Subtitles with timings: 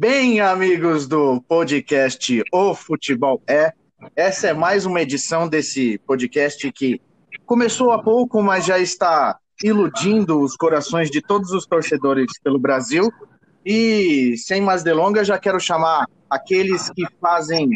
[0.00, 3.70] Bem, amigos do podcast O Futebol É,
[4.16, 7.02] essa é mais uma edição desse podcast que
[7.44, 13.12] começou há pouco, mas já está iludindo os corações de todos os torcedores pelo Brasil.
[13.62, 17.68] E sem mais delongas, já quero chamar aqueles que fazem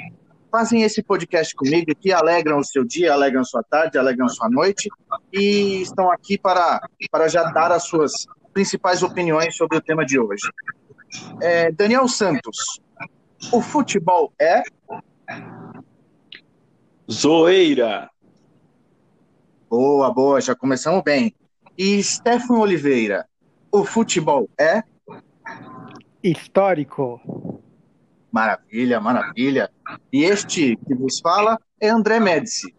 [0.51, 4.89] fazem esse podcast comigo, que alegram o seu dia, alegram sua tarde, alegram sua noite
[5.31, 6.81] e estão aqui para,
[7.11, 10.49] para já dar as suas principais opiniões sobre o tema de hoje.
[11.41, 12.81] É, Daniel Santos,
[13.53, 14.63] o futebol é
[17.11, 18.11] Zoeira.
[19.69, 21.35] Boa, boa, já começamos bem.
[21.77, 23.27] E Stefano Oliveira,
[23.71, 24.83] o futebol é
[26.23, 27.61] histórico.
[28.31, 29.71] Maravilha, maravilha.
[30.13, 32.75] E este que vos fala é André Médici,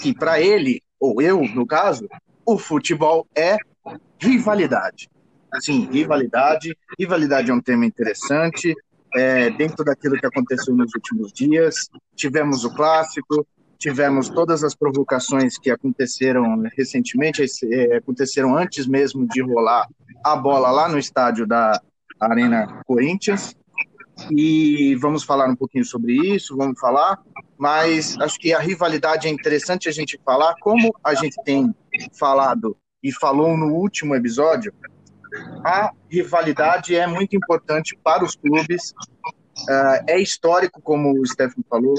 [0.00, 2.08] que para ele, ou eu, no caso,
[2.46, 3.56] o futebol é
[4.20, 5.08] rivalidade.
[5.60, 6.76] Sim, rivalidade.
[6.98, 8.74] Rivalidade é um tema interessante.
[9.14, 13.46] É, dentro daquilo que aconteceu nos últimos dias, tivemos o clássico,
[13.78, 19.86] tivemos todas as provocações que aconteceram recentemente, é, aconteceram antes mesmo de rolar
[20.24, 21.80] a bola lá no estádio da
[22.20, 23.56] Arena Corinthians.
[24.32, 27.20] E vamos falar um pouquinho sobre isso, vamos falar,
[27.56, 31.72] mas acho que a rivalidade é interessante a gente falar, como a gente tem
[32.18, 34.74] falado e falou no último episódio,
[35.64, 38.92] a rivalidade é muito importante para os clubes,
[39.68, 41.94] uh, é histórico, como o Stefano falou,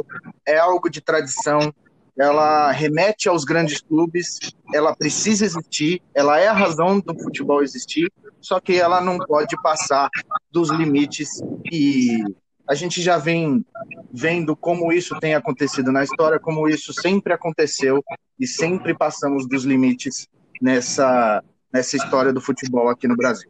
[0.45, 1.73] é algo de tradição,
[2.17, 4.40] ela remete aos grandes clubes,
[4.73, 9.56] ela precisa existir, ela é a razão do futebol existir, só que ela não pode
[9.62, 10.10] passar
[10.52, 11.42] dos limites.
[11.72, 12.22] E
[12.67, 13.66] a gente já vem
[14.12, 18.04] vendo como isso tem acontecido na história, como isso sempre aconteceu.
[18.38, 20.28] E sempre passamos dos limites
[20.62, 23.50] nessa nessa história do futebol aqui no Brasil.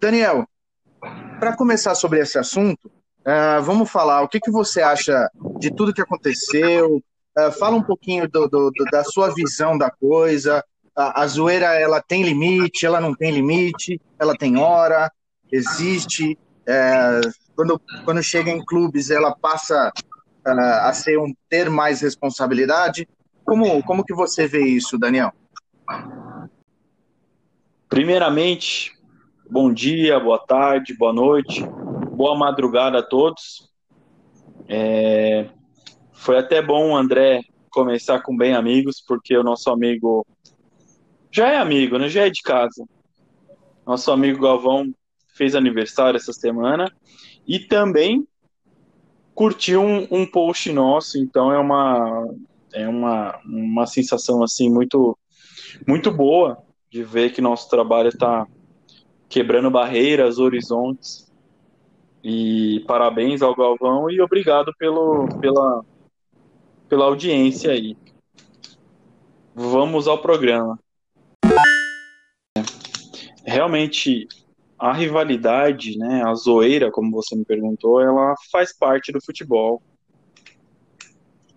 [0.00, 0.46] Daniel,
[1.38, 5.28] para começar sobre esse assunto, uh, vamos falar o que, que você acha
[5.58, 7.02] de tudo que aconteceu.
[7.36, 10.64] Uh, fala um pouquinho do, do, do, da sua visão da coisa.
[10.96, 15.10] A, a zoeira ela tem limite, ela não tem limite, ela tem hora,
[15.50, 16.38] existe.
[16.62, 19.90] Uh, quando, quando chega em clubes, ela passa
[20.44, 23.08] a ser um ter mais responsabilidade.
[23.44, 25.32] Como, como que você vê isso, Daniel?
[27.88, 28.90] Primeiramente,
[29.48, 31.64] bom dia, boa tarde, boa noite,
[32.10, 33.70] boa madrugada a todos.
[34.68, 35.48] É...
[36.12, 40.26] Foi até bom, André, começar com bem amigos, porque o nosso amigo
[41.30, 42.08] já é amigo, né?
[42.08, 42.84] Já é de casa.
[43.86, 44.92] Nosso amigo Galvão
[45.36, 46.92] fez aniversário essa semana
[47.46, 48.26] e também
[49.32, 52.34] curtiu um, um post nosso, então é uma
[52.72, 55.16] é uma, uma sensação assim muito
[55.86, 56.65] muito boa
[56.96, 58.46] de ver que nosso trabalho está
[59.28, 61.30] quebrando barreiras, horizontes.
[62.24, 65.84] E parabéns ao Galvão e obrigado pelo, pela,
[66.88, 67.94] pela audiência aí.
[69.54, 70.78] Vamos ao programa.
[73.44, 74.26] Realmente,
[74.78, 79.82] a rivalidade, né, a zoeira, como você me perguntou, ela faz parte do futebol.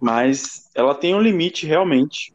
[0.02, 2.34] Mas ela tem um limite realmente.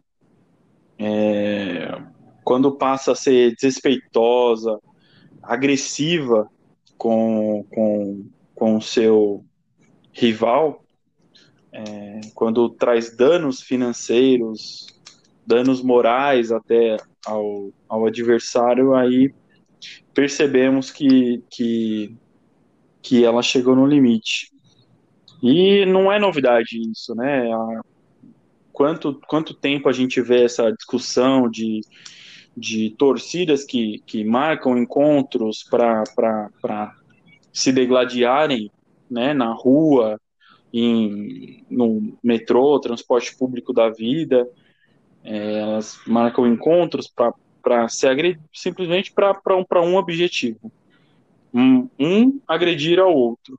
[0.98, 2.02] É,
[2.44, 4.78] quando passa a ser desrespeitosa,
[5.42, 6.48] agressiva
[6.96, 9.44] com, com, com o seu
[10.12, 10.84] rival,
[11.72, 14.86] é, quando traz danos financeiros,
[15.46, 16.96] danos morais até
[17.26, 19.32] ao, ao adversário, aí
[20.12, 22.16] percebemos que, que,
[23.02, 24.52] que ela chegou no limite.
[25.42, 27.50] E não é novidade isso, né?
[28.74, 31.80] quanto, quanto tempo a gente vê essa discussão de
[32.56, 36.94] de torcidas que, que marcam encontros para
[37.52, 38.70] se degladiarem
[39.10, 40.20] né, na rua,
[40.72, 44.48] em, no metrô, transporte público da vida.
[45.22, 47.12] É, elas marcam encontros
[47.62, 50.70] para se agredir, simplesmente para um, um objetivo.
[51.52, 53.58] Um, um agredir ao outro.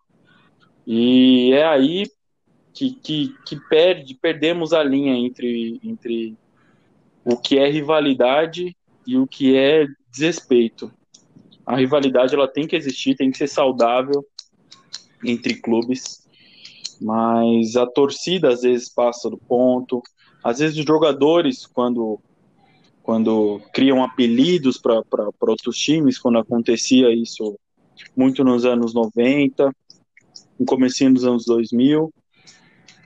[0.85, 2.05] E é aí
[2.73, 6.37] que, que, que perde, perdemos a linha entre, entre
[7.23, 8.75] o que é rivalidade
[9.05, 10.91] e o que é desrespeito.
[11.65, 14.25] A rivalidade ela tem que existir, tem que ser saudável
[15.23, 16.27] entre clubes,
[17.01, 20.01] mas a torcida às vezes passa do ponto,
[20.43, 22.19] às vezes os jogadores quando
[23.01, 25.03] quando criam apelidos para
[25.41, 27.55] outros times, quando acontecia isso
[28.17, 29.71] muito nos anos 90,
[30.59, 32.11] no comecinho dos anos 2000.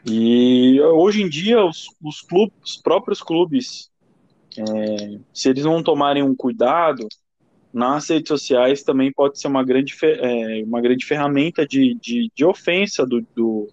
[0.06, 3.90] E hoje em dia os, os clubes, os próprios clubes
[4.58, 7.08] é, se eles não tomarem um cuidado,
[7.74, 12.46] nas redes sociais também pode ser uma grande, é, uma grande ferramenta de, de, de
[12.46, 13.70] ofensa do, do,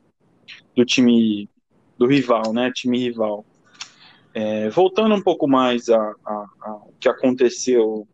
[0.74, 1.48] do, time
[1.98, 2.70] do rival, né?
[2.74, 3.44] Time rival.
[4.34, 6.14] É, voltando um pouco mais ao
[7.00, 8.06] que aconteceu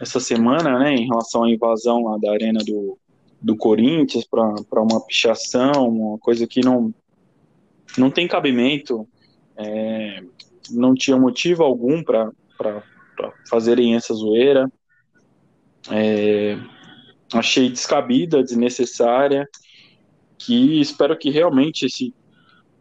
[0.00, 2.96] essa semana, né, em relação à invasão lá da arena do,
[3.40, 6.94] do Corinthians para uma pichação, uma coisa que não,
[7.98, 9.06] não tem cabimento,
[9.56, 10.22] é,
[10.72, 12.30] não tinha motivo algum para
[13.48, 14.70] fazerem essa zoeira.
[15.90, 16.58] É,
[17.32, 19.48] achei descabida, desnecessária,
[20.38, 22.14] que espero que realmente esse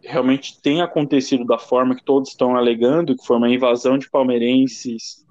[0.01, 5.25] realmente tenha acontecido da forma que todos estão alegando, que foi uma invasão de palmeirenses,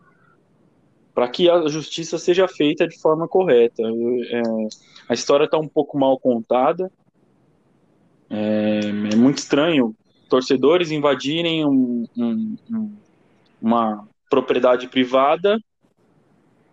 [1.14, 3.82] para que a justiça seja feita de forma correta.
[3.82, 4.42] É,
[5.08, 6.92] a história está um pouco mal contada.
[8.30, 8.80] É,
[9.12, 9.96] é, muito estranho
[10.28, 12.92] torcedores invadirem um, um, um,
[13.60, 15.58] uma propriedade privada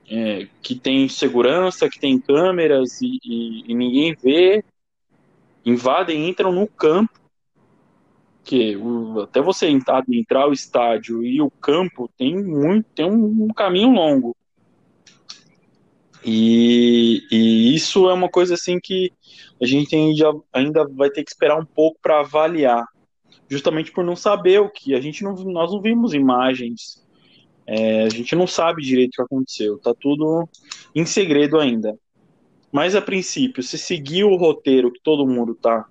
[0.10, 4.64] é, que tem segurança, que tem câmeras e, e, e ninguém vê,
[5.66, 7.26] invadem, entram no campo
[8.46, 8.78] porque
[9.24, 13.90] até você entrar, entrar o estádio e o campo tem muito, tem um, um caminho
[13.90, 14.36] longo.
[16.24, 19.12] E, e, isso é uma coisa assim que
[19.60, 19.96] a gente
[20.54, 22.86] ainda vai ter que esperar um pouco para avaliar,
[23.50, 27.04] justamente por não saber o que a gente não, nós não vimos imagens,
[27.68, 30.48] é, a gente não sabe direito o que aconteceu, tá tudo
[30.94, 31.98] em segredo ainda.
[32.72, 35.86] Mas a princípio, se seguir o roteiro que todo mundo tá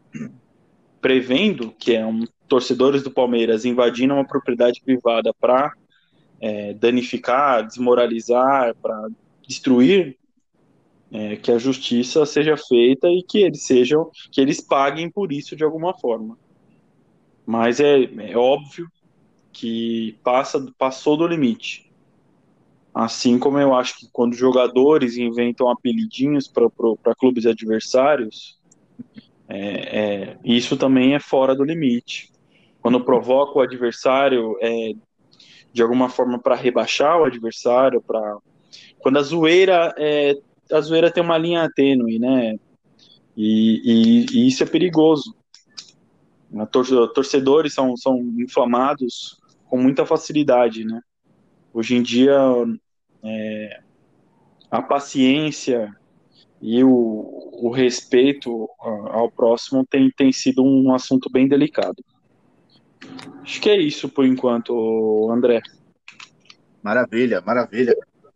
[1.01, 5.73] prevendo, que é um torcedores do Palmeiras invadindo uma propriedade privada para
[6.41, 9.09] é, danificar, desmoralizar, para
[9.47, 10.17] destruir,
[11.11, 15.57] é, que a justiça seja feita e que eles sejam, que eles paguem por isso
[15.57, 16.37] de alguma forma.
[17.47, 18.89] Mas é, é óbvio
[19.53, 21.91] que passa, passou do limite.
[22.95, 28.59] Assim como eu acho que quando jogadores inventam apelidinhos para clubes adversários,
[29.49, 32.33] é, é, isso também é fora do limite
[32.85, 34.93] quando provoca o adversário é,
[35.73, 38.37] de alguma forma para rebaixar o adversário, para
[38.99, 40.35] quando a zoeira é,
[40.71, 42.57] a zoeira tem uma linha tênue, né?
[43.35, 45.35] E, e, e isso é perigoso.
[47.13, 51.01] Torcedores são, são inflamados com muita facilidade, né?
[51.73, 52.39] Hoje em dia
[53.23, 53.81] é,
[54.71, 55.93] a paciência
[56.61, 62.03] e o, o respeito ao próximo tem, tem sido um assunto bem delicado.
[63.43, 65.61] Acho que é isso por enquanto, André.
[66.83, 67.95] Maravilha, maravilha.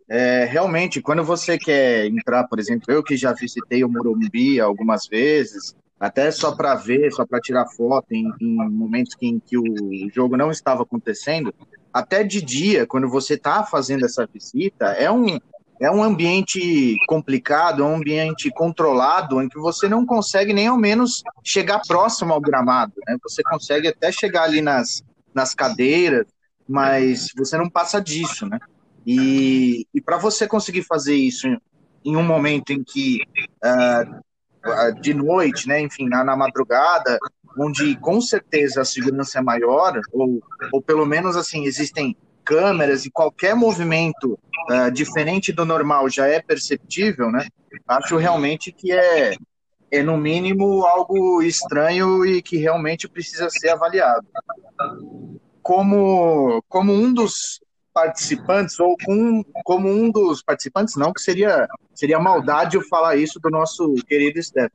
[0.08, 5.06] É, realmente, quando você quer entrar, por exemplo, eu que já visitei o Morumbi algumas
[5.06, 9.58] vezes, até só para ver, só para tirar foto em, em momentos que, em que
[9.58, 9.64] o
[10.12, 11.52] jogo não estava acontecendo,
[11.92, 15.38] até de dia, quando você está fazendo essa visita, é um,
[15.80, 20.76] é um ambiente complicado, é um ambiente controlado, em que você não consegue nem ao
[20.76, 22.92] menos chegar próximo ao gramado.
[23.06, 23.16] Né?
[23.22, 25.02] Você consegue até chegar ali nas,
[25.34, 26.26] nas cadeiras,
[26.68, 28.46] mas você não passa disso.
[28.46, 28.58] Né?
[29.06, 31.46] E, e para você conseguir fazer isso
[32.04, 33.22] em, um momento em que,
[33.64, 34.20] uh,
[35.00, 37.18] de noite, né, enfim, na, na madrugada,
[37.58, 40.40] onde com certeza a segurança é maior, ou,
[40.72, 44.38] ou pelo menos assim, existem câmeras e qualquer movimento
[44.70, 47.46] uh, diferente do normal já é perceptível, né?
[47.86, 49.36] Acho realmente que é,
[49.90, 54.26] é, no mínimo, algo estranho e que realmente precisa ser avaliado.
[55.62, 57.60] Como, como um dos
[57.98, 63.40] participantes, ou com, como um dos participantes, não, que seria, seria maldade eu falar isso
[63.40, 64.70] do nosso querido Steph,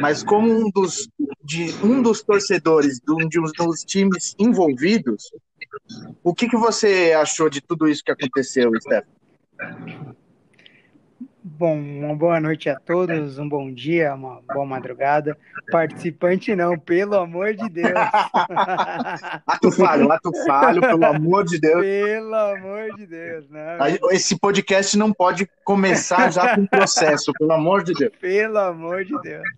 [0.00, 1.08] mas como um dos,
[1.44, 5.30] de, um dos torcedores de um dos times envolvidos,
[6.24, 9.06] o que, que você achou de tudo isso que aconteceu, Steph?
[11.58, 15.38] Bom, uma boa noite a todos, um bom dia, uma boa madrugada.
[15.70, 17.92] Participante não, pelo amor de Deus.
[19.46, 21.80] ato falho, ato falho, pelo amor de Deus.
[21.80, 23.78] Pelo amor de Deus, né?
[24.10, 28.12] Esse podcast não pode começar já com processo, pelo amor de Deus.
[28.20, 29.48] Pelo amor de Deus.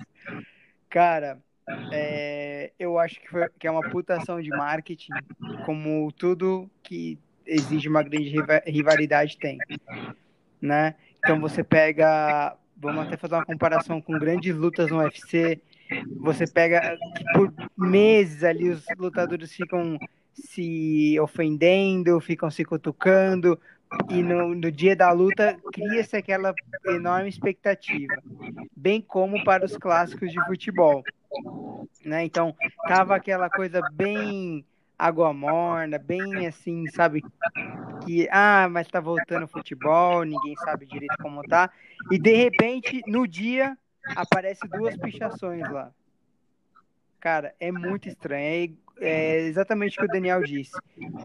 [0.88, 1.38] Cara,
[1.90, 5.12] é, eu acho que, foi, que é uma putação de marketing,
[5.66, 8.32] como tudo que exige uma grande
[8.66, 9.58] rivalidade tem,
[10.62, 10.94] né?
[11.18, 15.60] Então você pega, vamos até fazer uma comparação com grandes lutas no UFC,
[16.16, 19.98] você pega que por meses ali os lutadores ficam
[20.32, 23.58] se ofendendo, ficam se cutucando,
[24.10, 26.54] e no, no dia da luta cria-se aquela
[26.86, 28.14] enorme expectativa,
[28.76, 31.02] bem como para os clássicos de futebol.
[32.04, 32.24] Né?
[32.24, 32.54] Então,
[32.86, 34.64] tava aquela coisa bem
[34.98, 37.24] água morna, bem assim, sabe?
[38.04, 41.70] Que, ah, mas tá voltando o futebol, ninguém sabe direito como tá.
[42.10, 43.78] E de repente, no dia,
[44.16, 45.92] aparece duas pichações lá.
[47.20, 48.76] Cara, é muito estranho.
[49.00, 50.72] É, é exatamente o que o Daniel disse.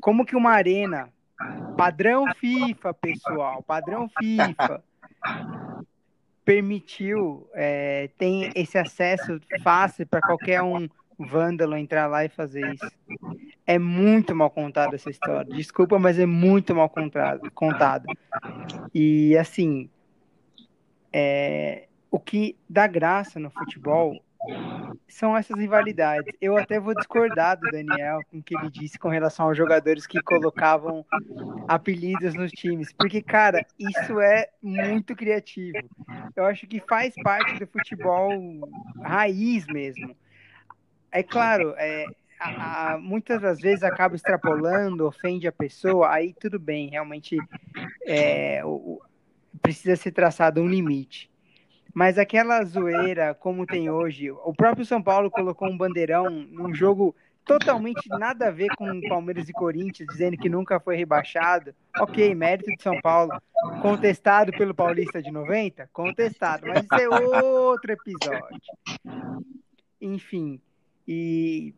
[0.02, 1.10] Como que uma arena,
[1.76, 4.84] padrão FIFA, pessoal, padrão FIFA,
[6.46, 10.88] permitiu, é, tem esse acesso fácil para qualquer um
[11.18, 12.92] vândalo entrar lá e fazer isso.
[13.66, 15.54] É muito mal contada essa história.
[15.56, 17.50] Desculpa, mas é muito mal contado.
[17.52, 18.06] contado.
[18.94, 19.90] E assim,
[21.12, 24.22] é, o que dá graça no futebol
[25.08, 26.34] são essas rivalidades.
[26.42, 30.06] Eu até vou discordar do Daniel com o que ele disse com relação aos jogadores
[30.06, 31.06] que colocavam
[31.68, 35.78] apelidos nos times, porque, cara, isso é muito criativo.
[36.36, 38.30] Eu acho que faz parte do futebol
[39.02, 40.16] raiz mesmo.
[41.12, 42.06] É claro, é,
[42.44, 47.38] a, a, muitas das vezes acaba extrapolando, ofende a pessoa, aí tudo bem, realmente
[48.06, 49.02] é, o,
[49.62, 51.32] precisa ser traçado um limite.
[51.94, 57.16] Mas aquela zoeira como tem hoje, o próprio São Paulo colocou um bandeirão num jogo
[57.46, 61.74] totalmente nada a ver com Palmeiras e Corinthians, dizendo que nunca foi rebaixado.
[62.00, 63.32] Ok, mérito de São Paulo.
[63.82, 65.90] Contestado pelo Paulista de 90?
[65.94, 67.10] Contestado, mas isso é
[67.44, 68.60] outro episódio.
[70.02, 70.60] Enfim,
[71.08, 71.74] e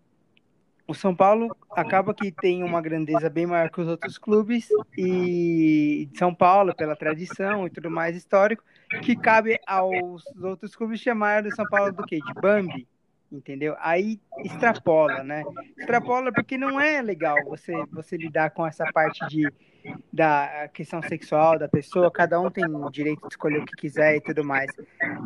[0.87, 6.09] o São Paulo acaba que tem uma grandeza bem maior que os outros clubes e
[6.15, 8.63] São Paulo pela tradição e tudo mais histórico
[9.01, 12.19] que cabe aos outros clubes chamar o São Paulo do quê?
[12.19, 12.87] De Bambi,
[13.31, 13.75] entendeu?
[13.79, 15.43] Aí extrapola, né?
[15.77, 19.51] Extrapola porque não é legal você você lidar com essa parte de
[20.11, 24.15] da questão sexual da pessoa, cada um tem o direito de escolher o que quiser
[24.15, 24.71] e tudo mais.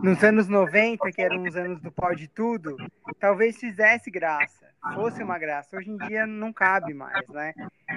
[0.03, 2.75] Nos anos 90, que eram os anos do pau de tudo,
[3.19, 5.77] talvez fizesse graça, fosse uma graça.
[5.77, 7.53] Hoje em dia não cabe mais, né?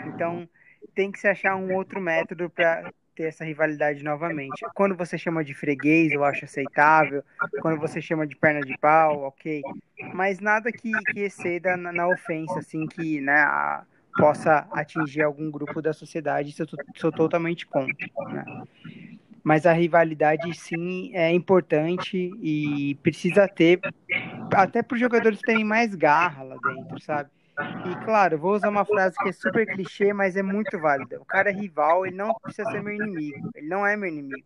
[0.07, 0.49] Então
[0.95, 4.65] tem que se achar um outro método para ter essa rivalidade novamente.
[4.75, 7.23] Quando você chama de freguês, eu acho aceitável.
[7.61, 9.63] Quando você chama de perna de pau, ok.
[10.15, 13.85] Mas nada que, que exceda na, na ofensa, assim, que né, a,
[14.17, 18.07] possa atingir algum grupo da sociedade, isso eu sou totalmente contra.
[18.29, 18.45] Né?
[19.45, 23.81] Mas a rivalidade, sim, é importante e precisa ter,
[24.55, 27.29] até para os jogadores terem mais garra lá dentro, sabe?
[27.85, 31.21] E claro, vou usar uma frase que é super clichê, mas é muito válida.
[31.21, 33.51] O cara é rival, ele não precisa ser meu inimigo.
[33.55, 34.43] Ele não é meu inimigo,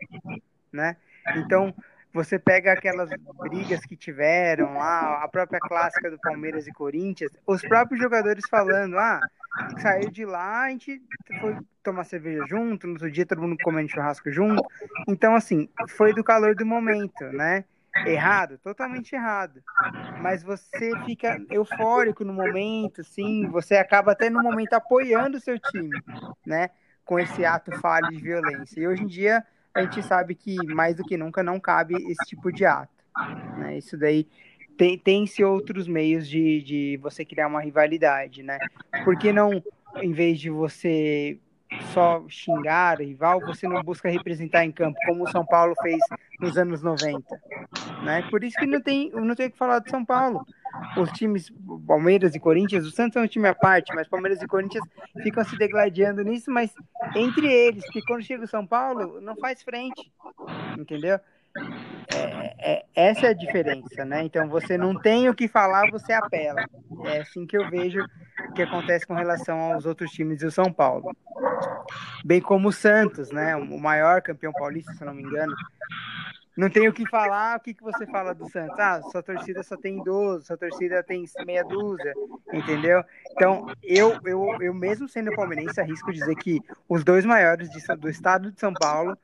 [0.72, 0.96] né?
[1.36, 1.74] Então,
[2.16, 7.60] você pega aquelas brigas que tiveram lá, a própria clássica do Palmeiras e Corinthians, os
[7.60, 9.20] próprios jogadores falando, ah,
[9.82, 11.00] saiu de lá, a gente
[11.40, 14.64] foi tomar cerveja junto, no outro dia todo mundo comendo churrasco junto.
[15.06, 17.64] Então, assim, foi do calor do momento, né?
[18.06, 19.62] Errado, totalmente errado.
[20.20, 25.58] Mas você fica eufórico no momento, sim, você acaba até no momento apoiando o seu
[25.58, 25.90] time,
[26.46, 26.70] né?
[27.04, 28.80] Com esse ato falho de violência.
[28.80, 29.44] E hoje em dia
[29.76, 32.90] a gente sabe que mais do que nunca não cabe esse tipo de ato.
[33.58, 33.76] Né?
[33.76, 34.26] Isso daí
[34.76, 38.58] tem, tem-se outros meios de, de você criar uma rivalidade, né?
[39.04, 39.62] Por que não,
[40.02, 41.38] em vez de você
[41.92, 45.98] só xingar rival, você não busca representar em campo, como o São Paulo fez
[46.40, 47.22] nos anos 90.
[48.02, 48.22] Né?
[48.30, 50.46] Por isso que não tem, não tem o que falar de São Paulo.
[50.96, 51.52] Os times
[51.86, 54.84] Palmeiras e Corinthians, o Santos é um time à parte, mas Palmeiras e Corinthians
[55.22, 56.72] ficam se degladiando nisso, mas
[57.14, 60.10] entre eles, porque quando chega o São Paulo, não faz frente,
[60.78, 61.20] entendeu?
[62.14, 64.22] É, é, essa é a diferença, né?
[64.22, 66.64] Então você não tem o que falar, você apela.
[67.04, 68.04] É assim que eu vejo
[68.48, 71.16] o que acontece com relação aos outros times do São Paulo.
[72.24, 73.56] Bem como o Santos, né?
[73.56, 75.54] O maior campeão paulista, se não me engano,
[76.56, 78.78] não tem o que falar, o que, que você fala do Santos?
[78.78, 82.14] Ah, sua torcida só tem 12, sua torcida tem meia dúzia,
[82.50, 83.04] entendeu?
[83.32, 88.08] Então, eu, eu, eu mesmo sendo palmeirense, arrisco dizer que os dois maiores de, do
[88.08, 89.16] estado de São Paulo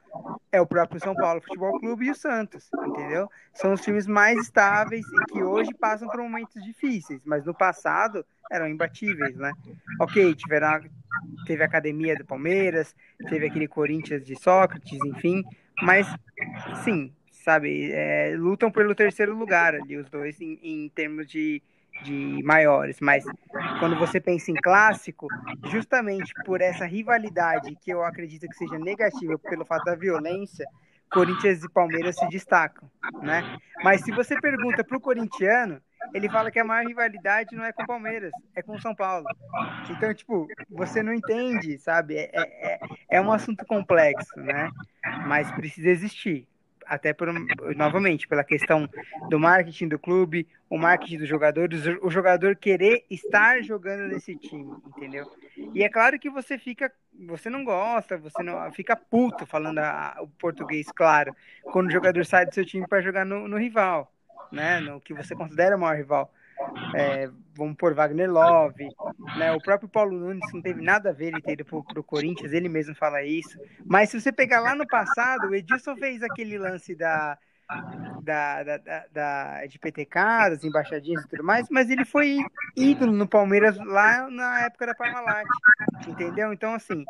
[0.53, 3.31] é o próprio São Paulo Futebol Clube e o Santos, entendeu?
[3.55, 8.25] São os times mais estáveis e que hoje passam por momentos difíceis, mas no passado
[8.51, 9.53] eram imbatíveis, né?
[9.99, 10.83] Ok, tiveram,
[11.47, 12.95] teve a academia do Palmeiras,
[13.31, 15.43] teve aquele Corinthians de Sócrates, enfim,
[15.81, 16.07] mas
[16.85, 17.11] sim,
[17.43, 17.91] sabe?
[17.93, 21.63] É, lutam pelo terceiro lugar ali, os dois, em, em termos de,
[22.05, 23.01] de maiores.
[23.01, 23.25] Mas
[23.79, 25.27] quando você pensa em clássico,
[25.71, 30.67] justamente por essa rivalidade que eu acredito que seja negativa pelo fato da violência,
[31.11, 32.91] Corinthians e Palmeiras se destacam,
[33.23, 33.59] né?
[33.85, 35.79] Mas se você pergunta para o corintiano,
[36.15, 38.95] ele fala que a maior rivalidade não é com o Palmeiras, é com o São
[38.95, 39.27] Paulo.
[39.91, 42.17] Então, tipo, você não entende, sabe?
[42.17, 42.81] É, é,
[43.11, 44.71] é um assunto complexo, né?
[45.27, 46.49] Mas precisa existir
[46.93, 47.27] Até por,
[47.75, 48.87] novamente, pela questão
[49.31, 54.77] do marketing do clube, o marketing dos jogadores, o jogador querer estar jogando nesse time,
[54.89, 55.27] entendeu?
[55.73, 56.93] E é claro que você fica,
[57.27, 62.27] você não gosta, você não fica puto falando a, o português, claro, quando o jogador
[62.27, 64.13] sai do seu time para jogar no, no rival,
[64.53, 64.79] né?
[64.79, 66.31] No que você considera o maior rival
[66.95, 68.89] é, vamos por Wagner Love,
[69.37, 69.53] né?
[69.53, 72.53] O próprio Paulo Nunes não teve nada a ver ele ter ido pro, pro Corinthians,
[72.53, 73.59] ele mesmo fala isso.
[73.85, 77.39] Mas se você pegar lá no passado, o Edilson fez aquele lance da,
[78.23, 82.39] da, da, da, da de PTK, das embaixadinhas e tudo mais, mas ele foi
[82.77, 85.47] ídolo no Palmeiras lá na época da Parmalat,
[86.07, 86.53] entendeu?
[86.53, 87.05] Então, assim,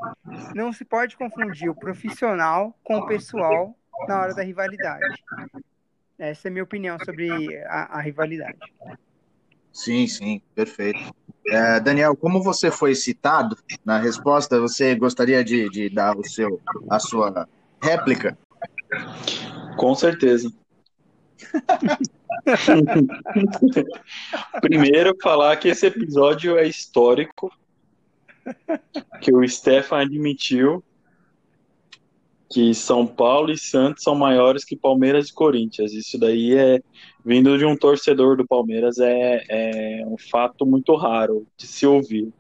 [0.55, 3.77] não se pode confundir o profissional com o pessoal
[4.09, 5.23] na hora da rivalidade.
[6.19, 8.59] Essa é a minha opinião sobre a, a rivalidade.
[9.73, 11.01] Sim, sim, perfeito.
[11.49, 16.61] É, Daniel, como você foi citado na resposta, você gostaria de, de dar o seu,
[16.89, 17.49] a sua
[17.83, 18.39] réplica?
[19.77, 20.53] Com certeza.
[24.61, 27.51] Primeiro, falar que esse episódio é histórico,
[29.21, 30.85] que o Stefan admitiu
[32.53, 35.95] que São Paulo e Santos são maiores que Palmeiras e Corinthians.
[35.95, 36.81] Isso daí é
[37.25, 42.31] vindo de um torcedor do Palmeiras é, é um fato muito raro de se ouvir.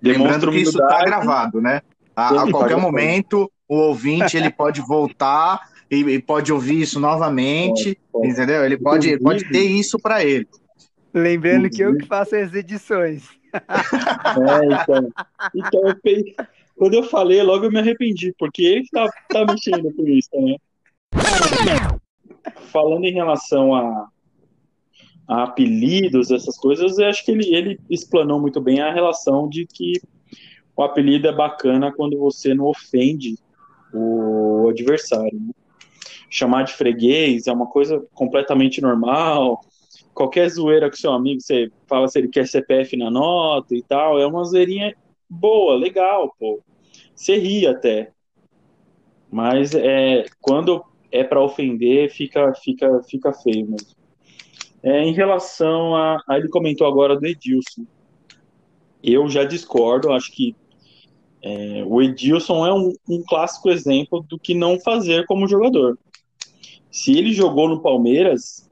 [0.00, 1.82] Demonstra Lembrando que isso está gravado, né?
[2.14, 5.60] A, a qualquer momento o ouvinte ele pode voltar
[5.90, 8.28] e, e pode ouvir isso novamente, pode, pode.
[8.28, 8.64] entendeu?
[8.64, 10.46] Ele pode, pode ter isso para ele.
[11.12, 13.24] Lembrando que eu que faço as edições.
[14.28, 15.10] É, então,
[15.54, 15.94] então eu,
[16.78, 20.56] quando eu falei, logo eu me arrependi, porque ele tá, tá mexendo com isso, né?
[22.70, 24.08] Falando em relação a,
[25.26, 29.66] a apelidos, essas coisas, eu acho que ele, ele explanou muito bem a relação de
[29.66, 29.94] que
[30.76, 33.36] o apelido é bacana quando você não ofende
[33.92, 35.34] o adversário.
[35.34, 35.52] Né?
[36.30, 39.60] Chamar de freguês é uma coisa completamente normal.
[40.14, 44.20] Qualquer zoeira com seu amigo, você fala se ele quer CPF na nota e tal,
[44.20, 44.94] é uma zoeirinha
[45.28, 46.62] boa, legal, pô.
[47.14, 48.12] Você ri até.
[49.30, 53.96] Mas é, quando é para ofender, fica, fica, fica feio mesmo.
[54.82, 56.38] É, em relação a, a.
[56.38, 57.84] Ele comentou agora do Edilson.
[59.02, 60.56] Eu já discordo, acho que
[61.42, 65.98] é, o Edilson é um, um clássico exemplo do que não fazer como jogador.
[66.90, 68.67] Se ele jogou no Palmeiras,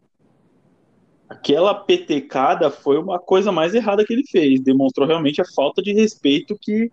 [1.29, 4.61] aquela petecada foi uma coisa mais errada que ele fez.
[4.61, 6.91] Demonstrou realmente a falta de respeito que,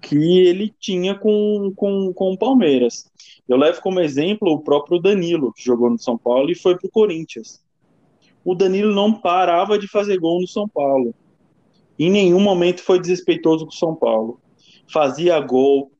[0.00, 3.10] que ele tinha com, com, com o Palmeiras.
[3.48, 6.86] Eu levo como exemplo o próprio Danilo, que jogou no São Paulo e foi para
[6.86, 7.62] o Corinthians.
[8.44, 11.14] O Danilo não parava de fazer gol no São Paulo.
[11.98, 14.40] Em nenhum momento foi desrespeitoso com o São Paulo.
[14.92, 15.90] Fazia gol,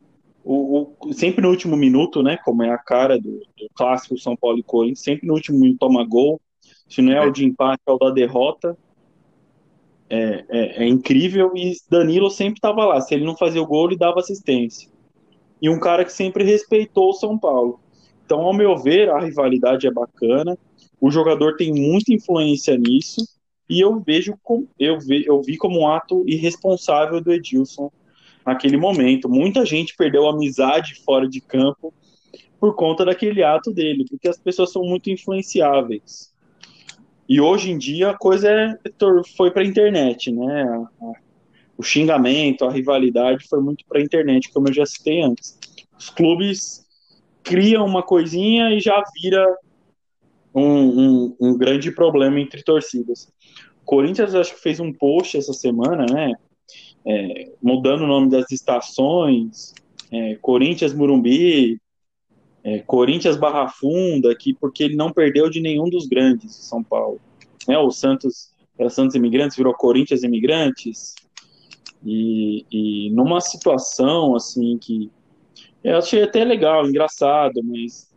[0.45, 2.37] o, o, sempre no último minuto, né?
[2.45, 5.79] Como é a cara do, do clássico São Paulo e Corinthians, sempre no último minuto
[5.79, 6.41] toma gol.
[6.89, 8.77] Se não é o de empate, é o da derrota.
[10.09, 13.01] É, é, é incrível e Danilo sempre estava lá.
[13.01, 14.89] Se ele não fazia o gol, ele dava assistência
[15.65, 17.81] e um cara que sempre respeitou o São Paulo.
[18.23, 20.59] Então, ao meu ver, a rivalidade é bacana,
[21.01, 23.27] o jogador tem muita influência nisso,
[23.67, 27.91] e eu vejo com, eu, vi, eu vi como um ato irresponsável do Edilson
[28.45, 29.27] naquele momento.
[29.27, 31.95] Muita gente perdeu amizade fora de campo
[32.61, 36.34] por conta daquele ato dele, porque as pessoas são muito influenciáveis.
[37.29, 38.79] E hoje em dia a coisa é,
[39.37, 40.87] foi para a internet, né?
[41.77, 45.59] o xingamento, a rivalidade foi muito para a internet, como eu já citei antes.
[45.99, 46.85] Os clubes
[47.43, 49.45] criam uma coisinha e já vira
[50.55, 53.29] um, um, um grande problema entre torcidas.
[53.85, 56.33] Corinthians acho que fez um post essa semana, né?
[57.07, 59.75] É, mudando o nome das estações,
[60.11, 61.79] é, Corinthians Murumbi,
[62.65, 66.83] é, Corinthians Barra Funda, aqui, porque ele não perdeu de nenhum dos grandes de São
[66.83, 67.21] Paulo.
[67.69, 71.15] Né, o Santos era Santos Imigrantes, virou Corinthians Imigrantes,
[72.05, 75.11] e, e numa situação assim que
[75.83, 78.11] eu achei até legal, engraçado, mas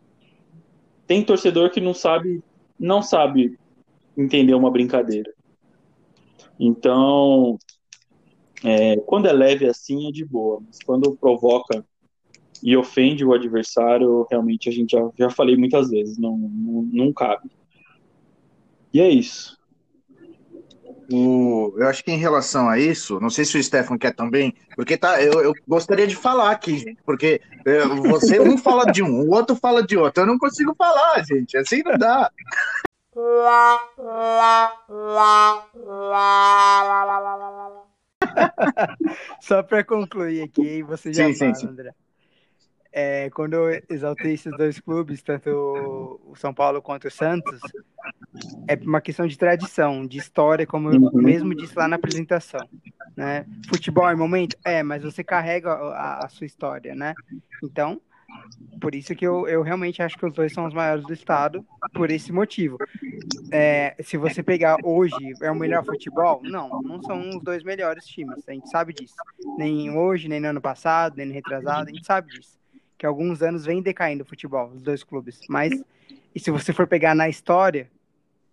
[1.05, 2.41] tem torcedor que não sabe,
[2.79, 3.59] não sabe
[4.17, 5.33] entender uma brincadeira.
[6.57, 7.57] Então,
[8.63, 11.85] é, quando é leve assim é de boa, mas quando provoca
[12.63, 17.13] e ofende o adversário, realmente a gente já, já falei muitas vezes, não, não, não
[17.13, 17.49] cabe.
[18.93, 19.57] E é isso.
[21.11, 24.53] O, eu acho que em relação a isso, não sei se o Stefan quer também,
[24.75, 29.01] porque tá, eu, eu gostaria de falar aqui, gente, porque é, você um fala de
[29.01, 32.29] um, o outro fala de outro, eu não consigo falar, gente, assim não dá.
[39.39, 41.67] Só para concluir aqui, você já sim, fala, sim, sim.
[41.67, 41.93] André.
[42.99, 45.51] É, quando eu exaltei esses dois clubes, tanto
[46.25, 47.59] o São Paulo quanto o Santos,
[48.67, 51.21] é uma questão de tradição, de história, como eu uhum.
[51.21, 52.67] mesmo disse lá na apresentação.
[53.15, 53.45] Né?
[53.69, 54.57] Futebol é momento?
[54.65, 57.13] É, mas você carrega a, a, sua história, né?
[57.63, 58.01] Então,
[58.81, 61.63] por isso que eu, eu realmente acho que os dois são os maiores do estado,
[61.93, 62.79] por esse motivo.
[63.51, 66.41] É, se você pegar hoje, é o melhor futebol?
[66.41, 69.13] Não, não são os dois melhores times, a gente sabe disso.
[69.55, 72.57] Nem hoje, nem no ano passado, nem no retrasado, a gente sabe disso.
[72.97, 75.41] Que alguns anos vem decaindo o futebol, os dois clubes.
[75.47, 75.71] Mas,
[76.33, 77.89] e se você for pegar na história,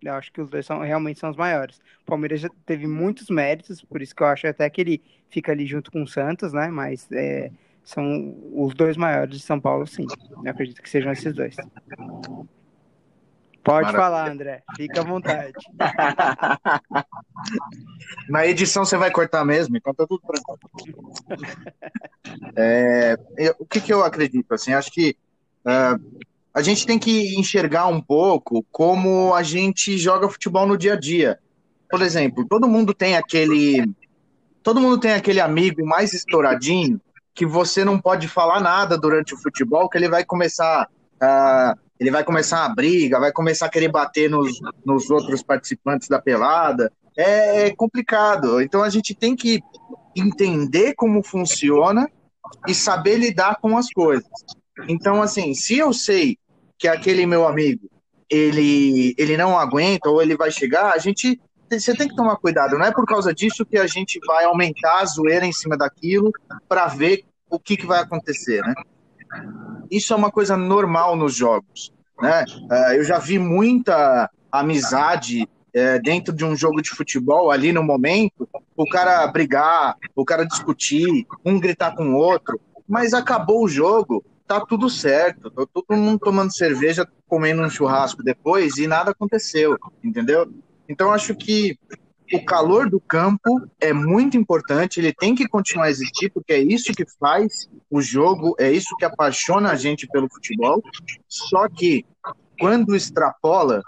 [0.01, 1.77] eu acho que os dois são, realmente são os maiores.
[2.03, 5.51] O Palmeiras já teve muitos méritos, por isso que eu acho até que ele fica
[5.51, 6.67] ali junto com o Santos, né?
[6.67, 7.51] Mas é,
[7.83, 10.05] são os dois maiores de São Paulo, sim.
[10.43, 11.55] Eu acredito que sejam esses dois.
[13.65, 14.03] Pode Maravilha.
[14.03, 14.63] falar, André.
[14.77, 15.53] Fica à vontade.
[18.29, 21.11] Na edição você vai cortar mesmo, então tá tudo tranquilo.
[22.55, 24.53] É, eu, o que, que eu acredito?
[24.53, 25.17] Assim, acho que
[25.65, 25.99] uh,
[26.53, 30.99] a gente tem que enxergar um pouco como a gente joga futebol no dia a
[30.99, 31.39] dia.
[31.89, 33.83] Por exemplo, todo mundo tem aquele.
[34.61, 37.01] Todo mundo tem aquele amigo mais estouradinho
[37.33, 40.87] que você não pode falar nada durante o futebol, que ele vai começar.
[41.15, 46.07] Uh, ele vai começar a briga, vai começar a querer bater nos, nos outros participantes
[46.07, 46.91] da pelada.
[47.17, 48.61] É, é complicado.
[48.61, 49.61] Então a gente tem que
[50.15, 52.09] entender como funciona
[52.67, 54.29] e saber lidar com as coisas.
[54.87, 56.37] Então, assim, se eu sei
[56.77, 57.89] que aquele meu amigo
[58.29, 62.77] ele, ele não aguenta ou ele vai chegar, a gente você tem que tomar cuidado.
[62.77, 66.31] Não é por causa disso que a gente vai aumentar a zoeira em cima daquilo
[66.69, 68.73] para ver o que, que vai acontecer, né?
[69.89, 72.43] Isso é uma coisa normal nos jogos, né?
[72.71, 77.83] É, eu já vi muita amizade é, dentro de um jogo de futebol ali no
[77.83, 83.67] momento, o cara brigar, o cara discutir, um gritar com o outro, mas acabou o
[83.67, 89.11] jogo, tá tudo certo, tá todo mundo tomando cerveja, comendo um churrasco depois e nada
[89.11, 90.49] aconteceu, entendeu?
[90.87, 91.77] Então acho que
[92.33, 96.59] o calor do campo é muito importante, ele tem que continuar a existir, porque é
[96.59, 100.81] isso que faz o jogo, é isso que apaixona a gente pelo futebol.
[101.27, 102.05] Só que
[102.59, 103.81] quando extrapola,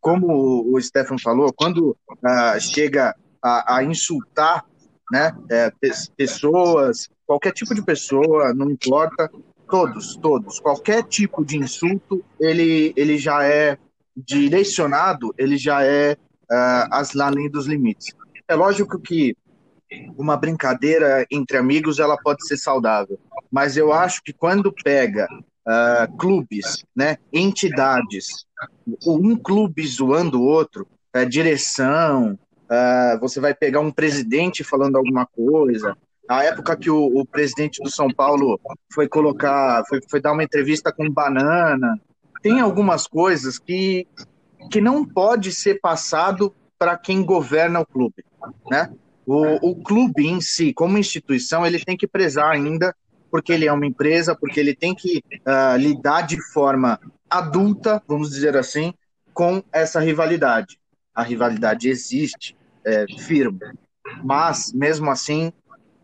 [0.00, 4.64] como o Stefan falou, quando uh, chega a, a, insultar
[5.12, 5.70] né, é,
[6.16, 9.30] pessoas, qualquer tipo de pessoa, não importa,
[9.68, 13.78] todos, todos, qualquer tipo de insulto, ele, ele já é
[14.16, 16.16] direcionado, ele já é
[16.54, 18.14] uh, as, além dos limites.
[18.46, 19.36] É lógico que
[20.16, 23.18] uma brincadeira entre amigos ela pode ser saudável,
[23.50, 25.28] mas eu acho que quando pega
[25.66, 28.46] uh, clubes, né, entidades,
[29.06, 30.86] um clube zoando o outro,
[31.16, 35.96] uh, direção, uh, você vai pegar um presidente falando alguma coisa.
[36.28, 38.58] A época que o, o, presidente do São Paulo
[38.92, 42.00] foi colocar, foi, foi dar uma entrevista com banana,
[42.42, 44.06] tem algumas coisas que
[44.70, 48.24] que não pode ser passado para quem governa o clube,
[48.70, 48.92] né?
[49.26, 52.94] O, o, clube em si, como instituição, ele tem que prezar ainda,
[53.30, 58.30] porque ele é uma empresa, porque ele tem que uh, lidar de forma adulta, vamos
[58.30, 58.92] dizer assim,
[59.32, 60.78] com essa rivalidade.
[61.14, 63.60] A rivalidade existe, é, firme,
[64.22, 65.52] mas mesmo assim,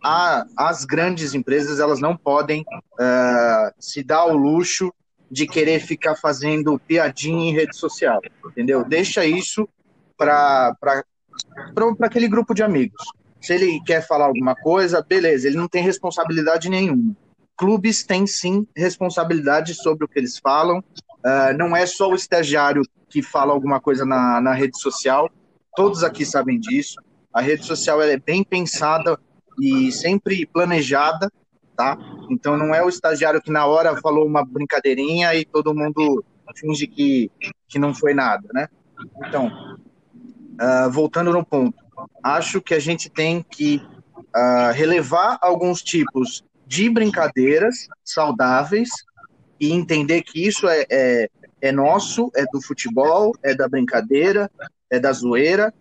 [0.03, 4.93] a, as grandes empresas elas não podem uh, se dar o luxo
[5.31, 8.85] de querer ficar fazendo piadinha em rede social, entendeu?
[8.85, 9.69] Deixa isso
[10.17, 10.75] para
[12.03, 13.03] aquele grupo de amigos.
[13.41, 17.15] Se ele quer falar alguma coisa, beleza, ele não tem responsabilidade nenhuma.
[17.57, 20.79] Clubes têm sim responsabilidade sobre o que eles falam.
[20.79, 25.31] Uh, não é só o estagiário que fala alguma coisa na, na rede social.
[25.75, 26.97] Todos aqui sabem disso.
[27.33, 29.19] A rede social é bem pensada
[29.61, 31.31] e sempre planejada
[31.81, 31.97] tá?
[32.29, 36.23] Então não é o estagiário que na hora falou uma brincadeirinha e todo mundo
[36.55, 37.31] finge que,
[37.67, 38.69] que não foi nada, né?
[39.25, 41.75] Então, uh, voltando no ponto,
[42.23, 43.81] acho que a gente tem que
[44.17, 48.91] uh, relevar alguns tipos de brincadeiras saudáveis
[49.59, 51.29] e entender que isso é, é,
[51.63, 54.51] é nosso, é do futebol, é da brincadeira,
[54.91, 55.73] é da zoeira,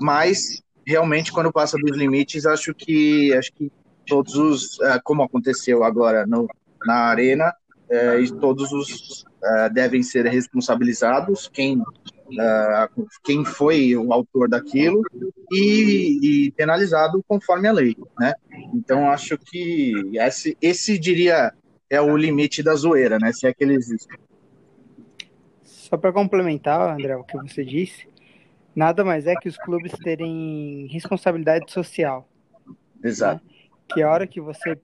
[0.00, 3.70] mas realmente quando passa dos limites, acho que acho que
[4.10, 6.48] todos os, é, como aconteceu agora no,
[6.84, 7.54] na arena,
[7.88, 11.82] é, e todos os é, devem ser responsabilizados, quem,
[13.22, 15.02] quem foi o autor daquilo,
[15.50, 18.34] e, e, penalizado conforme a lei, né?
[18.74, 21.52] Então, acho que esse, esse, diria,
[21.88, 23.32] é o limite da zoeira, né?
[23.32, 24.08] Se é que ele existe.
[25.62, 28.06] Só para complementar, André, o que você disse,
[28.74, 32.28] nada mais é que os clubes terem responsabilidade social.
[33.02, 33.42] Exato.
[33.44, 33.49] Né?
[33.92, 34.78] Que a hora que você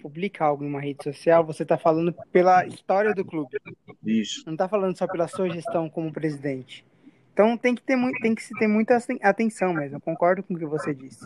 [0.00, 3.58] publica algo em uma rede social, você está falando pela história do clube.
[4.04, 4.42] Isso.
[4.46, 6.84] Não está falando só pela sua gestão como presidente.
[7.32, 9.96] Então tem que ter tem que se ter muita atenção mesmo.
[9.96, 11.24] Eu concordo com o que você disse.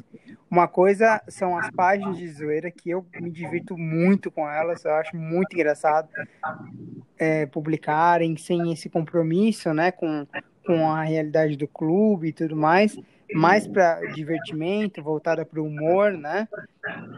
[0.51, 4.85] Uma coisa são as páginas de zoeira que eu me divirto muito com elas.
[4.85, 6.11] Eu acho muito engraçado
[7.17, 10.27] é, publicarem sem esse compromisso, né, com
[10.65, 12.97] com a realidade do clube e tudo mais,
[13.35, 16.49] mais para divertimento, voltada para o humor, né?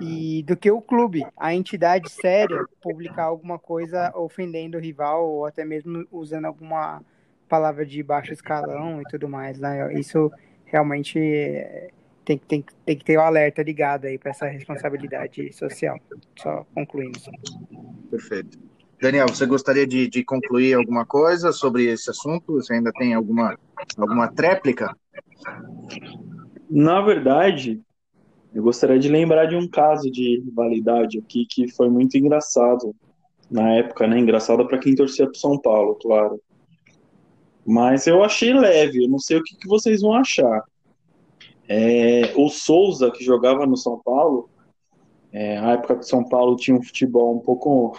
[0.00, 5.46] E do que o clube, a entidade séria publicar alguma coisa ofendendo o rival ou
[5.46, 7.02] até mesmo usando alguma
[7.48, 9.92] palavra de baixo escalão e tudo mais, né?
[9.94, 10.30] Isso
[10.64, 11.18] realmente
[12.24, 15.98] tem, tem, tem que ter o um alerta ligado aí para essa responsabilidade social.
[16.36, 17.18] Só concluindo.
[18.10, 18.58] Perfeito.
[19.00, 22.54] Daniel, você gostaria de, de, concluir alguma coisa sobre esse assunto?
[22.54, 23.58] Você ainda tem alguma,
[23.98, 24.96] alguma tréplica?
[26.70, 27.80] Na verdade,
[28.54, 32.94] eu gostaria de lembrar de um caso de rivalidade aqui que foi muito engraçado
[33.50, 34.18] na época, né?
[34.18, 36.40] Engraçado para quem torcia para São Paulo, claro.
[37.66, 40.62] Mas eu achei leve, eu não sei o que, que vocês vão achar.
[41.68, 44.50] É, o Souza, que jogava no São Paulo,
[45.32, 47.98] é, na época que São Paulo tinha um futebol um pouco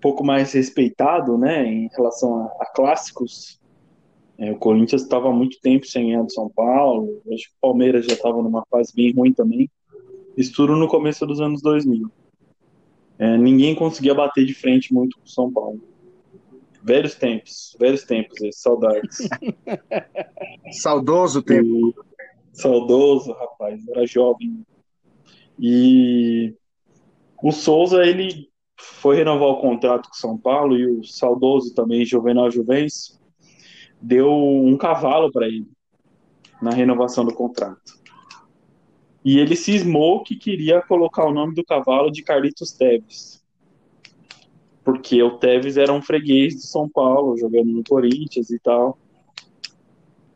[0.00, 3.60] pouco mais respeitado, né, em relação a, a clássicos.
[4.38, 8.04] É, o Corinthians estava muito tempo sem ganhar do São Paulo, acho que o Palmeiras
[8.04, 9.70] já estava numa fase bem ruim também.
[10.36, 12.10] Isso tudo no começo dos anos 2000.
[13.18, 15.80] É, ninguém conseguia bater de frente muito com o São Paulo.
[16.82, 19.26] Velhos tempos, velhos tempos, saudades.
[20.70, 21.88] Saudoso tempo.
[21.88, 21.94] E,
[22.52, 24.64] saudoso, rapaz, era jovem.
[25.58, 26.54] E
[27.42, 32.50] o Souza, ele foi renovar o contrato com São Paulo e o saudoso também Juvenal
[32.50, 33.16] Juvencio
[34.06, 35.66] deu um cavalo para ele
[36.62, 37.96] na renovação do contrato.
[39.24, 43.44] E ele cismou que queria colocar o nome do cavalo de Carlitos Teves.
[44.84, 48.96] Porque o Teves era um freguês de São Paulo, jogando no Corinthians e tal.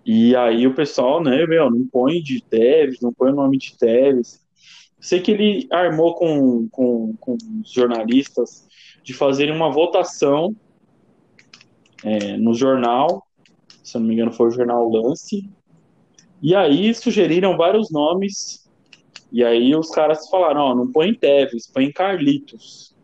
[0.05, 3.79] E aí o pessoal, né, meu, não põe de Teves, não põe o nome de
[3.79, 4.45] Teves.
[4.99, 8.67] Sei que ele armou com, com, com os jornalistas
[9.05, 10.55] de fazerem uma votação
[12.03, 13.25] é, no jornal,
[13.91, 15.49] se não me engano foi o jornal Lance,
[16.43, 18.69] e aí sugeriram vários nomes,
[19.33, 22.95] e aí os caras falaram, ó, não põe Teves, põe Carlitos,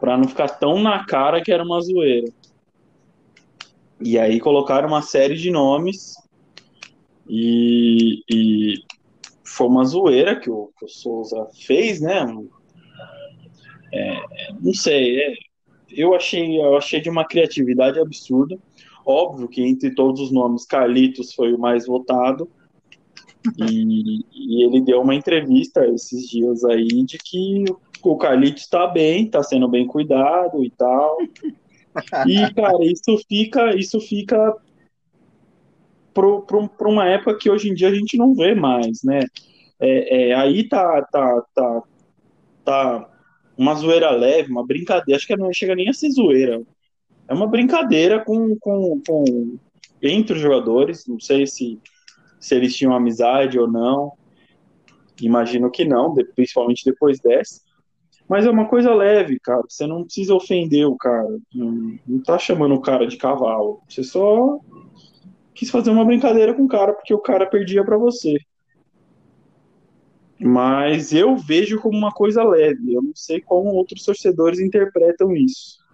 [0.00, 2.28] para não ficar tão na cara que era uma zoeira.
[4.00, 6.14] E aí colocaram uma série de nomes,
[7.28, 8.74] e, e
[9.42, 12.26] foi uma zoeira que o, que o Souza fez, né?
[13.92, 15.34] É, não sei, é,
[15.90, 18.58] eu achei, eu achei de uma criatividade absurda.
[19.06, 22.50] Óbvio que entre todos os nomes, Carlitos foi o mais votado.
[23.56, 27.64] E, e ele deu uma entrevista esses dias aí de que
[28.02, 31.18] o Carlitos está bem, está sendo bem cuidado e tal.
[32.26, 34.56] E, cara, isso fica, isso fica
[36.12, 39.20] para uma época que hoje em dia a gente não vê mais, né?
[39.78, 41.82] É, é, aí tá, tá, tá,
[42.64, 43.10] tá
[43.56, 46.62] uma zoeira leve, uma brincadeira, acho que não chega nem a ser zoeira.
[47.28, 49.58] É uma brincadeira com, com, com
[50.02, 51.80] entre os jogadores, não sei se,
[52.38, 54.12] se eles tinham amizade ou não,
[55.20, 57.60] imagino que não, principalmente depois dessa.
[58.28, 59.62] Mas é uma coisa leve, cara.
[59.68, 61.28] Você não precisa ofender o cara.
[61.54, 63.80] Não, não tá chamando o cara de cavalo.
[63.88, 64.58] Você só
[65.54, 68.36] quis fazer uma brincadeira com o cara porque o cara perdia para você.
[70.38, 72.94] Mas eu vejo como uma coisa leve.
[72.94, 75.85] Eu não sei como outros torcedores interpretam isso.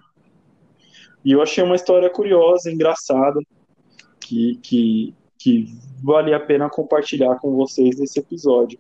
[1.25, 3.41] E eu achei uma história curiosa, engraçada,
[4.21, 5.67] que, que, que
[6.03, 8.79] vale a pena compartilhar com vocês nesse episódio.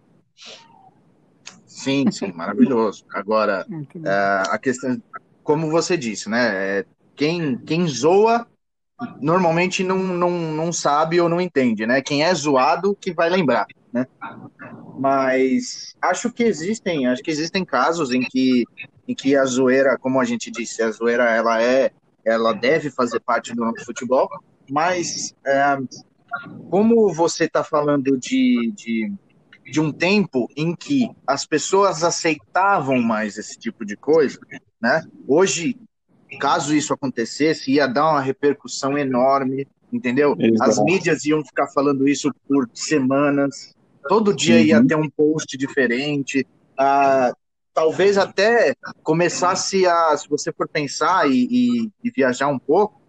[1.66, 3.04] Sim, sim, maravilhoso.
[3.12, 3.66] Agora,
[4.04, 5.00] é, a questão,
[5.42, 6.80] como você disse, né?
[6.80, 8.46] É, quem, quem zoa
[9.20, 12.00] normalmente não, não, não sabe ou não entende, né?
[12.00, 14.06] Quem é zoado que vai lembrar, né?
[14.98, 18.64] Mas acho que existem, acho que existem casos em que,
[19.08, 21.90] em que a zoeira, como a gente disse, a zoeira ela é,
[22.24, 24.28] ela deve fazer parte do nosso futebol,
[24.70, 25.78] mas é,
[26.70, 29.12] como você está falando de, de,
[29.64, 34.38] de um tempo em que as pessoas aceitavam mais esse tipo de coisa,
[34.80, 35.02] né?
[35.26, 35.76] Hoje
[36.38, 40.34] caso isso acontecesse, ia dar uma repercussão enorme, entendeu?
[40.38, 40.70] Exato.
[40.70, 43.74] As mídias iam ficar falando isso por semanas,
[44.08, 44.62] todo dia uhum.
[44.62, 46.46] ia ter um post diferente,
[46.78, 47.32] ah,
[47.74, 53.00] talvez até começasse a, se você for pensar e, e, e viajar um pouco,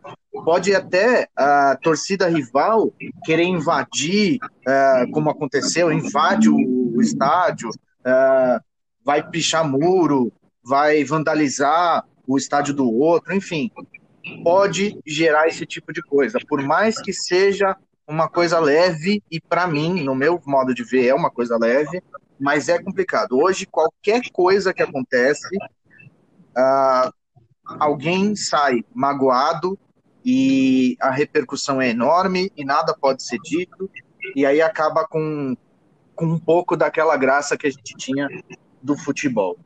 [0.44, 2.92] pode até a torcida rival
[3.24, 6.56] querer invadir, uh, como aconteceu, invade o,
[6.96, 8.60] o estádio, uh,
[9.04, 10.32] vai pichar muro,
[10.64, 13.70] vai vandalizar o estádio do outro, enfim,
[14.44, 16.40] pode gerar esse tipo de coisa.
[16.48, 17.76] Por mais que seja
[18.08, 22.02] uma coisa leve, e para mim, no meu modo de ver, é uma coisa leve,
[22.44, 23.40] mas é complicado.
[23.40, 27.10] Hoje, qualquer coisa que acontece, uh,
[27.80, 29.80] alguém sai magoado
[30.26, 33.90] e a repercussão é enorme e nada pode ser dito,
[34.36, 35.56] e aí acaba com,
[36.14, 38.28] com um pouco daquela graça que a gente tinha
[38.82, 39.58] do futebol.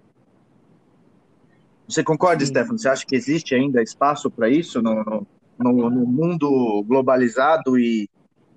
[1.87, 2.51] Você concorda, Sim.
[2.51, 2.77] Stefano?
[2.77, 5.25] Você acha que existe ainda espaço para isso no,
[5.57, 8.07] no, no, mundo globalizado e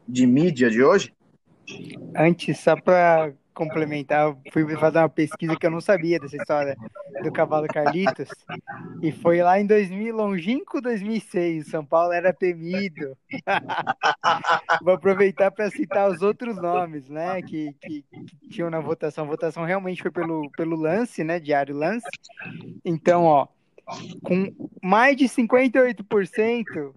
[0.07, 1.15] de mídia de hoje?
[2.15, 6.75] Antes, só para complementar, fui fazer uma pesquisa que eu não sabia dessa história
[7.23, 8.31] do cavalo Carlitos.
[9.03, 13.15] E foi lá em 2000, longínquo 2006, São Paulo era temido.
[14.83, 19.25] Vou aproveitar para citar os outros nomes, né, que, que, que, tinham na votação.
[19.25, 22.09] A votação realmente foi pelo, pelo lance, né, diário lance.
[22.83, 23.47] Então, ó,
[24.23, 26.93] com mais de 58%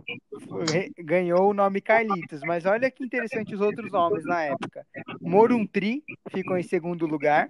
[0.99, 2.41] ganhou o nome Carlitos.
[2.45, 4.86] Mas olha que interessante os outros nomes na época.
[5.21, 7.49] Moruntri ficou em segundo lugar.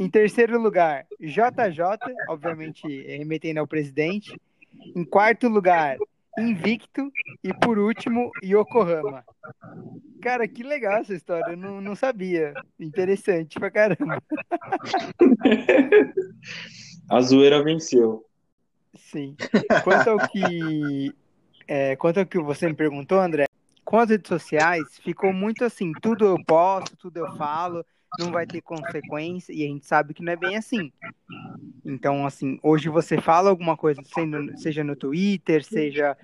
[0.00, 4.38] Em terceiro lugar, JJ, obviamente remetendo ao presidente.
[4.94, 5.98] Em quarto lugar,
[6.38, 7.10] Invicto.
[7.42, 9.24] E por último, Yokohama.
[10.22, 11.52] Cara, que legal essa história.
[11.52, 12.54] Eu não, não sabia.
[12.78, 14.22] Interessante pra caramba.
[17.10, 18.27] A zoeira venceu.
[19.10, 19.34] Sim.
[19.84, 21.14] Quanto ao que,
[21.66, 23.46] é, quanto ao que você me perguntou, André,
[23.84, 27.84] com as redes sociais ficou muito assim, tudo eu posto, tudo eu falo,
[28.18, 30.92] não vai ter consequência, e a gente sabe que não é bem assim.
[31.84, 34.02] Então, assim, hoje você fala alguma coisa,
[34.56, 36.14] seja no Twitter, seja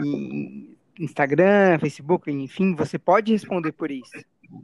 [0.00, 4.12] em Instagram, Facebook, enfim, você pode responder por isso,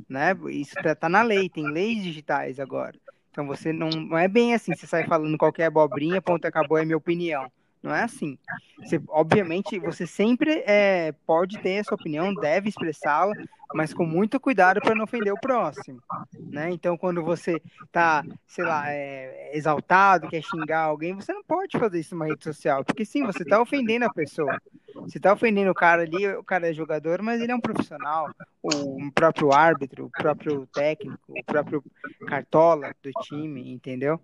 [0.08, 0.36] né?
[0.48, 2.96] Isso tá, tá na lei, tem leis digitais agora.
[3.32, 6.84] Então você não, não é bem assim, você sai falando qualquer abobrinha, ponto, acabou, é
[6.84, 7.50] minha opinião.
[7.84, 8.38] Não é assim.
[8.78, 13.34] Você, obviamente, você sempre é, pode ter essa opinião, deve expressá-la,
[13.74, 16.02] mas com muito cuidado para não ofender o próximo.
[16.50, 16.70] Né?
[16.70, 17.60] Então, quando você
[17.92, 22.42] tá, sei lá, é, exaltado, quer xingar alguém, você não pode fazer isso numa rede
[22.42, 24.58] social, porque sim, você está ofendendo a pessoa.
[24.94, 28.30] Você está ofendendo o cara ali, o cara é jogador, mas ele é um profissional,
[28.62, 31.84] o próprio árbitro, o próprio técnico, o próprio
[32.26, 34.18] cartola do time, entendeu?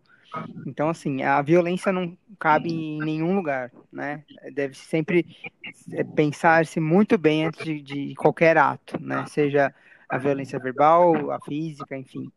[0.67, 4.25] Então, assim, a violência não cabe em nenhum lugar, né?
[4.53, 5.27] Deve sempre
[6.15, 9.25] pensar-se muito bem antes de, de, qualquer ato, né?
[9.27, 9.75] Seja
[10.09, 12.31] a violência verbal, a física, enfim.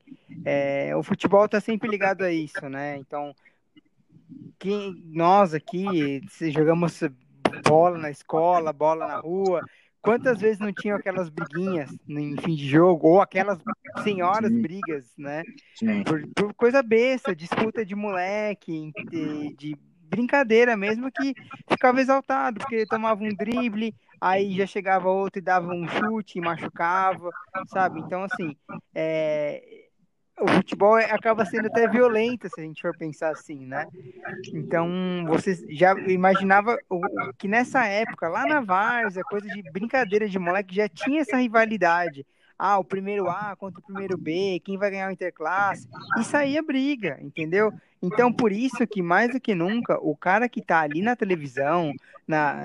[0.46, 2.98] É, o futebol está sempre ligado a isso, né?
[2.98, 3.36] Então,
[4.60, 7.02] quem, nós aqui, se jogamos
[7.68, 9.62] bola na escola, bola na rua.
[10.04, 13.58] Quantas vezes não tinham aquelas briguinhas em fim de jogo, ou aquelas
[14.04, 14.62] senhoras Sim.
[14.62, 15.44] brigas, né?
[16.06, 21.34] Por, por, coisa besta, disputa de moleque, de, de brincadeira mesmo, que
[21.70, 26.42] ficava exaltado, porque tomava um drible, aí já chegava outro e dava um chute e
[26.42, 27.30] machucava,
[27.68, 28.02] sabe?
[28.02, 28.58] Então, assim,
[28.94, 29.83] é,
[30.40, 33.88] o futebol é, acaba sendo até violento, se a gente for pensar assim, né?
[34.54, 34.90] Então,
[35.28, 36.78] você já imaginava
[37.38, 42.26] que nessa época, lá na Várzea, coisa de brincadeira de moleque, já tinha essa rivalidade.
[42.58, 45.88] Ah, o primeiro A contra o primeiro B, quem vai ganhar o Interclasse?
[46.20, 47.72] E saía briga, entendeu?
[48.02, 51.94] Então, por isso que, mais do que nunca, o cara que tá ali na televisão,
[52.28, 52.56] na,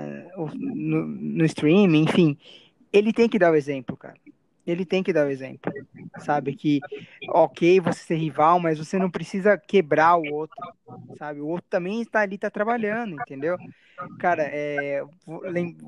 [0.55, 2.39] no, no streaming, enfim,
[2.93, 4.17] ele tem que dar o exemplo, cara
[4.71, 5.73] ele tem que dar o exemplo,
[6.19, 6.55] sabe?
[6.55, 6.81] Que,
[7.29, 10.57] ok, você ser rival, mas você não precisa quebrar o outro,
[11.17, 11.41] sabe?
[11.41, 13.57] O outro também está ali, está trabalhando, entendeu?
[14.19, 15.03] Cara, é,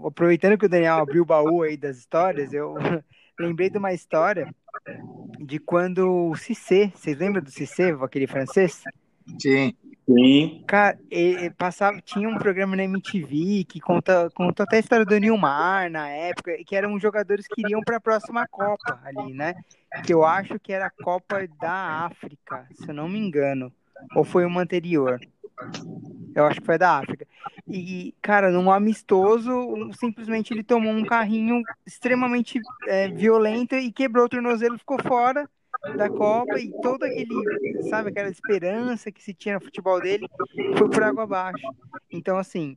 [0.05, 2.75] aproveitando que o Daniel abriu o baú aí das histórias, eu
[3.38, 4.53] lembrei de uma história
[5.38, 8.83] de quando o Cissé, vocês lembram do Cissé, aquele francês?
[9.40, 9.75] Sim.
[10.11, 10.64] Sim.
[10.66, 15.16] Cara, ele passava, tinha um programa na MTV que conta, conta até a história do
[15.18, 19.55] Nilmar na época, que eram jogadores que iriam para a próxima Copa ali, né?
[20.05, 23.73] Que eu acho que era a Copa da África, se eu não me engano.
[24.16, 25.20] Ou foi uma anterior.
[26.35, 27.27] Eu acho que foi da África.
[27.68, 29.53] E, cara, num amistoso,
[29.92, 35.49] simplesmente ele tomou um carrinho extremamente é, violento e quebrou o tornozelo, ficou fora
[35.97, 40.26] da Copa e todo aquele, sabe, aquela esperança que se tinha no futebol dele
[40.76, 41.66] foi por água abaixo.
[42.11, 42.76] Então, assim,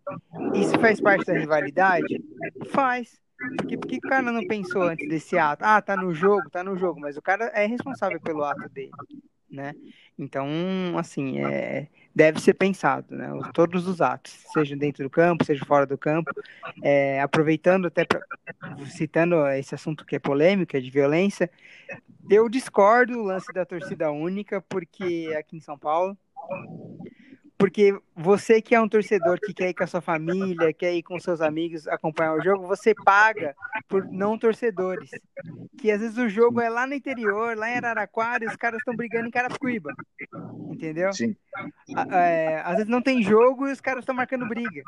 [0.54, 2.24] isso faz parte da rivalidade?
[2.68, 3.22] Faz.
[3.58, 5.64] Porque, porque o cara não pensou antes desse ato?
[5.66, 8.92] Ah, tá no jogo, tá no jogo, mas o cara é responsável pelo ato dele,
[9.50, 9.74] né?
[10.18, 10.48] Então,
[10.98, 13.28] assim, é, deve ser pensado, né?
[13.54, 16.32] Todos os atos, seja dentro do campo, seja fora do campo,
[16.84, 18.22] é, aproveitando até pra,
[18.88, 21.50] citando esse assunto que é polêmico, é de violência,
[22.30, 26.18] eu discordo do lance da torcida única, porque aqui em São Paulo,
[27.64, 31.02] porque você que é um torcedor que quer ir com a sua família, quer ir
[31.02, 33.56] com seus amigos acompanhar o jogo, você paga
[33.88, 35.10] por não torcedores.
[35.78, 38.80] Que às vezes o jogo é lá no interior, lá em Araraquara, e os caras
[38.80, 39.94] estão brigando em Carapicuíba.
[40.74, 41.14] Entendeu?
[41.14, 41.38] Sim.
[42.12, 44.84] É, às vezes não tem jogo e os caras estão marcando briga.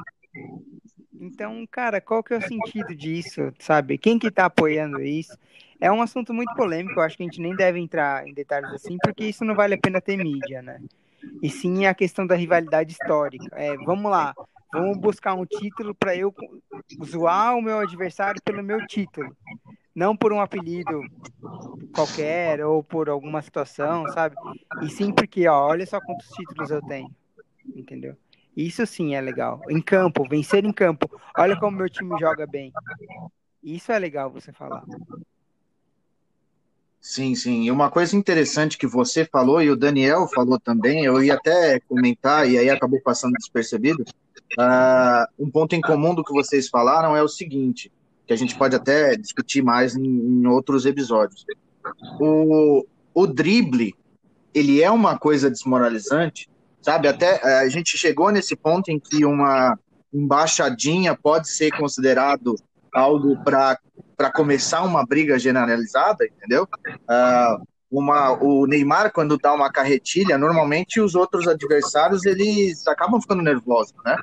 [1.13, 3.97] Então, cara, qual que é o sentido disso, sabe?
[3.97, 5.37] Quem que tá apoiando isso?
[5.79, 8.69] É um assunto muito polêmico, eu acho que a gente nem deve entrar em detalhes
[8.73, 10.81] assim, porque isso não vale a pena ter mídia, né?
[11.41, 13.47] E sim a questão da rivalidade histórica.
[13.53, 14.33] É, vamos lá,
[14.71, 16.33] vamos buscar um título para eu
[17.03, 19.35] zoar o meu adversário pelo meu título,
[19.93, 21.01] não por um apelido
[21.93, 24.35] qualquer ou por alguma situação, sabe?
[24.81, 27.09] E sim porque, ó, olha só quantos títulos eu tenho,
[27.75, 28.15] entendeu?
[28.55, 29.61] Isso sim é legal.
[29.69, 31.09] Em campo, vencer em campo.
[31.37, 32.71] Olha como meu time joga bem.
[33.61, 34.83] Isso é legal você falar.
[37.07, 37.61] Sim, sim.
[37.61, 41.79] E uma coisa interessante que você falou e o Daniel falou também, eu ia até
[41.81, 44.03] comentar e aí acabou passando despercebido.
[44.57, 47.91] Uh, um ponto em comum do que vocês falaram é o seguinte,
[48.25, 51.45] que a gente pode até discutir mais em, em outros episódios.
[52.19, 52.83] O,
[53.13, 53.93] o drible,
[54.51, 56.49] ele é uma coisa desmoralizante,
[56.81, 57.07] sabe?
[57.07, 59.77] Até eh, a gente chegou nesse ponto em que uma
[60.11, 62.55] embaixadinha pode ser considerado
[62.95, 66.67] algo para começar uma briga generalizada, entendeu?
[67.09, 73.41] Uh, uma, o Neymar, quando dá uma carretilha, normalmente os outros adversários eles acabam ficando
[73.41, 74.17] nervosos, né?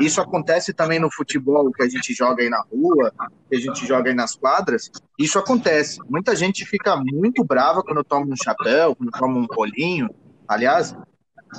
[0.00, 3.12] Isso acontece também no futebol que a gente joga aí na rua,
[3.48, 4.90] que a gente joga aí nas quadras.
[5.18, 5.98] Isso acontece.
[6.08, 10.08] Muita gente fica muito brava quando toma um chapéu, quando toma um rolinho.
[10.48, 10.96] Aliás,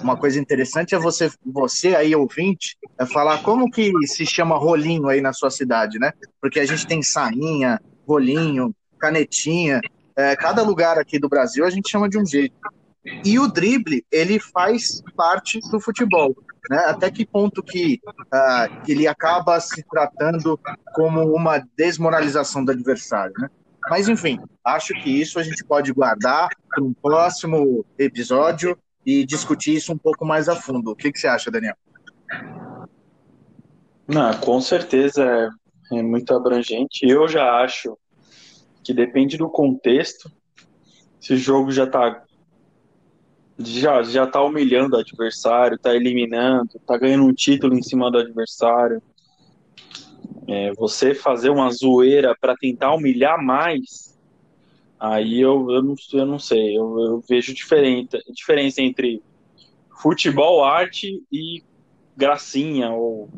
[0.01, 5.07] uma coisa interessante é você, você aí ouvinte, é falar como que se chama rolinho
[5.07, 6.11] aí na sua cidade, né?
[6.41, 9.81] Porque a gente tem sainha, rolinho, canetinha,
[10.15, 12.55] é, cada lugar aqui do Brasil a gente chama de um jeito.
[13.23, 16.35] E o drible, ele faz parte do futebol.
[16.69, 16.77] Né?
[16.87, 20.59] Até que ponto que, uh, ele acaba se tratando
[20.95, 23.49] como uma desmoralização do adversário, né?
[23.87, 28.75] Mas, enfim, acho que isso a gente pode guardar para um próximo episódio
[29.06, 30.91] e discutir isso um pouco mais a fundo.
[30.91, 31.76] O que, que você acha, Daniel?
[34.08, 35.24] Não, com certeza
[35.91, 37.08] é, é muito abrangente.
[37.08, 37.97] Eu já acho
[38.84, 40.32] que depende do contexto.
[41.20, 42.24] Se o jogo já está
[43.58, 48.18] já já tá humilhando o adversário, está eliminando, está ganhando um título em cima do
[48.18, 49.01] adversário.
[50.47, 54.14] É, você fazer uma zoeira para tentar humilhar mais
[54.99, 59.21] Aí eu, eu, não, eu não sei, eu, eu vejo diferente, diferença entre
[60.01, 61.63] futebol, arte e
[62.15, 63.29] gracinha, ou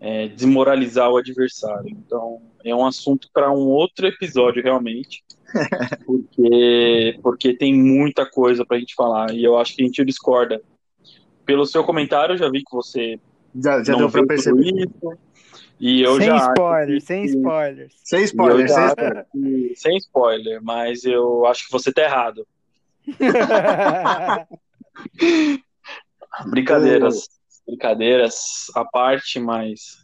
[0.00, 1.88] é, desmoralizar o adversário.
[1.90, 5.24] Então, é um assunto para um outro episódio, realmente.
[6.04, 9.32] porque, porque tem muita coisa para a gente falar.
[9.32, 10.60] E eu acho que a gente discorda.
[11.44, 13.20] Pelo seu comentário, eu já vi que você.
[13.54, 14.74] Já, já deu para perceber.
[14.74, 15.18] Isso.
[15.78, 17.94] E eu sem já spoiler, sem spoilers.
[18.02, 19.26] Sem spoiler, sem spoiler.
[19.76, 22.46] sem spoiler, mas eu acho que você tá errado.
[26.50, 27.28] brincadeiras,
[27.66, 29.98] brincadeiras à parte, mas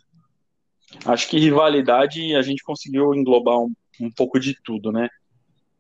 [1.06, 5.08] acho que rivalidade a gente conseguiu englobar um, um pouco de tudo, né?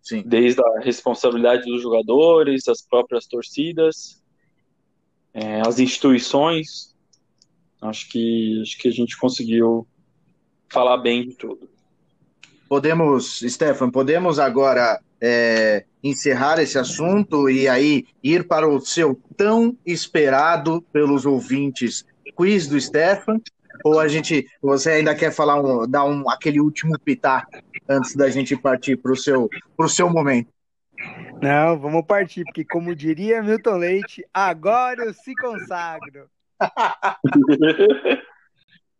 [0.02, 0.22] Sim.
[0.26, 4.20] Desde a responsabilidade dos jogadores, as próprias torcidas,
[5.32, 6.91] é, as instituições,
[7.82, 9.86] Acho que, acho que a gente conseguiu
[10.70, 11.68] falar bem de tudo.
[12.68, 19.76] Podemos, Stefan, podemos agora é, encerrar esse assunto e aí ir para o seu tão
[19.84, 22.06] esperado pelos ouvintes
[22.36, 23.40] quiz do Stefan?
[23.84, 27.50] Ou a gente, você ainda quer falar, um, dar um, aquele último pitaco
[27.88, 30.52] antes da gente partir para o seu, pro seu momento?
[31.42, 36.30] Não, vamos partir, porque como diria Milton Leite, agora eu se consagro.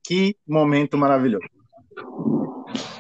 [0.05, 1.47] que momento maravilhoso.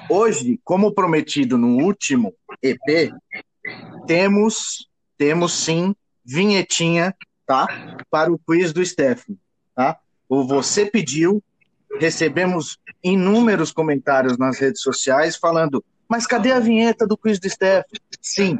[0.08, 3.12] Hoje, como prometido no último EP,
[4.06, 5.94] temos temos sim
[6.24, 7.14] vinhetinha,
[7.46, 7.66] tá?
[8.10, 9.38] Para o quiz do Stefano,
[9.74, 9.98] tá?
[10.28, 11.42] O você pediu,
[11.98, 17.84] recebemos inúmeros comentários nas redes sociais falando: "Mas cadê a vinheta do quiz do Stefano?"
[18.20, 18.58] Sim,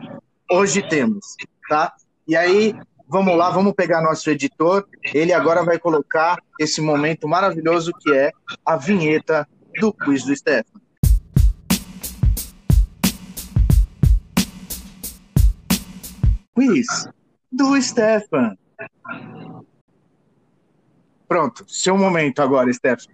[0.51, 1.37] hoje temos,
[1.69, 1.93] tá?
[2.27, 2.75] E aí
[3.09, 4.87] Vamos lá, vamos pegar nosso editor.
[5.13, 8.33] Ele agora vai colocar esse momento maravilhoso que é
[8.65, 9.47] a vinheta
[9.81, 10.81] do quiz do Stefan.
[16.55, 17.09] Quiz
[17.51, 18.57] do Stefan.
[21.27, 23.13] Pronto, seu momento agora, Stefan.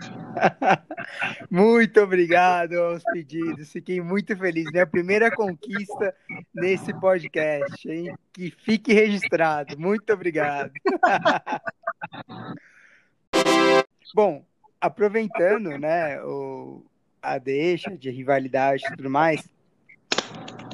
[1.50, 3.72] muito obrigado aos pedidos.
[3.72, 4.70] Fiquei muito feliz.
[4.70, 6.14] Minha primeira conquista
[6.54, 8.14] nesse podcast, hein?
[8.32, 9.78] Que fique registrado.
[9.78, 10.72] Muito obrigado.
[14.14, 14.44] Bom,
[14.80, 16.84] aproveitando, né, o,
[17.22, 19.48] a deixa de rivalidade e tudo mais,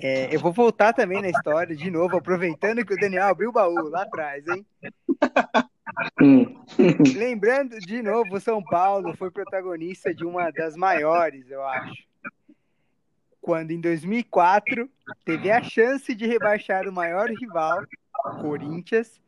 [0.02, 3.52] é, eu vou voltar também na história de novo, aproveitando que o Daniel abriu o
[3.52, 4.66] baú lá atrás, hein?
[6.20, 6.62] Hum.
[7.16, 12.04] Lembrando de novo, São Paulo foi protagonista de uma das maiores, eu acho.
[13.40, 14.90] Quando em 2004
[15.24, 17.84] teve a chance de rebaixar o maior rival,
[18.40, 19.20] Corinthians,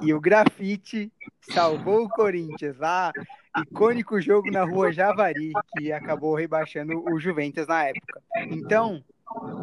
[0.00, 3.12] e o grafite salvou o Corinthians lá,
[3.58, 8.22] icônico jogo na rua Javari, que acabou rebaixando o Juventus na época.
[8.50, 9.04] Então,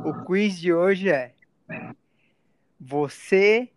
[0.06, 1.34] o quiz de hoje é:
[2.80, 3.70] Você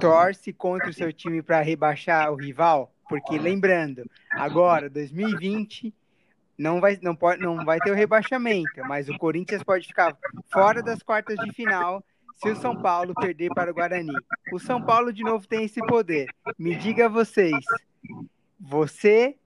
[0.00, 2.92] torce contra o seu time para rebaixar o rival?
[3.08, 5.94] Porque lembrando, agora 2020
[6.58, 10.16] não vai não pode não vai ter o rebaixamento, mas o Corinthians pode ficar
[10.52, 12.02] fora das quartas de final
[12.36, 14.14] se o São Paulo perder para o Guarani.
[14.52, 16.26] O São Paulo de novo tem esse poder.
[16.58, 17.64] Me diga vocês,
[18.58, 19.36] você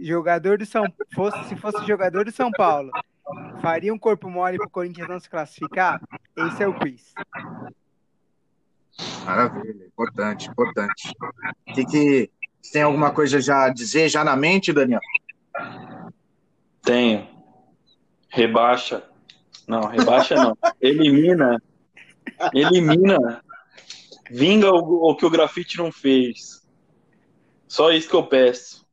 [0.00, 2.90] jogador do São fosse se fosse jogador do São Paulo,
[3.60, 6.00] faria um corpo mole para o Corinthians não se classificar?
[6.36, 7.12] Esse é o quiz.
[9.24, 11.12] Maravilha, importante, importante.
[11.74, 12.30] Que, que
[12.72, 15.00] tem alguma coisa já a dizer já na mente, Daniel?
[16.82, 17.26] Tenho.
[18.28, 19.02] Rebaixa.
[19.66, 20.56] Não, rebaixa não.
[20.80, 21.62] Elimina.
[22.52, 23.42] Elimina.
[24.30, 26.66] Vinga o, o que o grafite não fez.
[27.66, 28.86] Só isso que eu peço.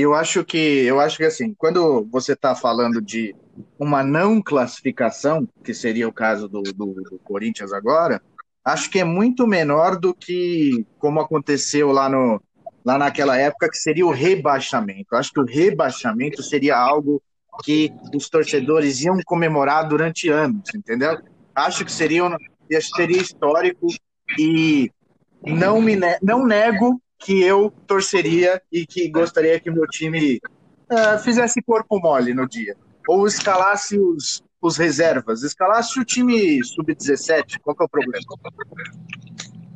[0.00, 3.34] eu acho que eu acho que assim, quando você está falando de
[3.78, 8.20] uma não classificação, que seria o caso do, do, do, Corinthians agora,
[8.64, 12.40] acho que é muito menor do que como aconteceu lá no
[12.84, 15.14] lá naquela época que seria o rebaixamento.
[15.14, 17.22] Acho que o rebaixamento seria algo
[17.62, 21.18] que os torcedores iam comemorar durante anos, entendeu?
[21.54, 22.22] Acho que seria
[22.96, 23.88] seria histórico
[24.38, 24.90] e
[25.44, 30.40] não me não nego que eu torceria e que gostaria que meu time
[30.90, 32.76] uh, fizesse corpo mole no dia.
[33.08, 38.22] Ou escalasse os, os reservas, escalasse o time sub-17, qual que é o problema?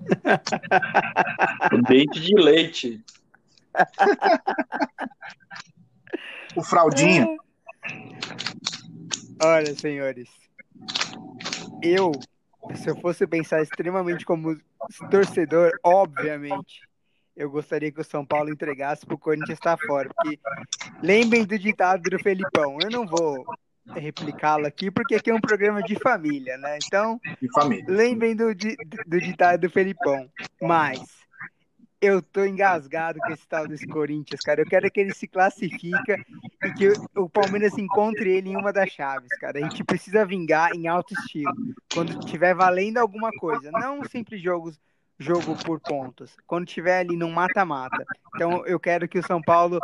[1.88, 3.02] Dente de leite.
[6.54, 7.26] o fraldinha.
[9.42, 10.28] Olha, senhores,
[11.82, 12.12] eu,
[12.74, 14.60] se eu fosse pensar extremamente como
[15.10, 16.86] torcedor, obviamente,
[17.36, 20.08] eu gostaria que o São Paulo entregasse para o Corinthians estar fora.
[20.14, 20.38] Porque
[21.02, 22.78] lembrem do ditado do Felipão.
[22.82, 23.44] Eu não vou
[23.94, 26.78] replicá-lo aqui, porque aqui é um programa de família, né?
[26.86, 27.20] Então,
[27.54, 27.84] família.
[27.88, 30.28] lembrem do, do ditado do Felipão.
[30.60, 31.00] Mas
[32.00, 34.60] eu tô engasgado com esse tal desse Corinthians, cara.
[34.60, 36.16] Eu quero que ele se classifica
[36.64, 39.58] e que o Palmeiras encontre ele em uma das chaves, cara.
[39.58, 41.52] A gente precisa vingar em alto estilo,
[41.94, 43.70] quando estiver valendo alguma coisa.
[43.70, 44.78] Não sempre jogos
[45.22, 46.36] jogo por pontos.
[46.46, 48.04] Quando tiver ali no mata-mata.
[48.34, 49.78] Então eu quero que o São Paulo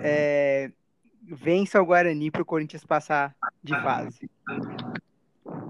[0.00, 0.70] é,
[1.22, 4.30] vença o Guarani para o Corinthians passar de fase.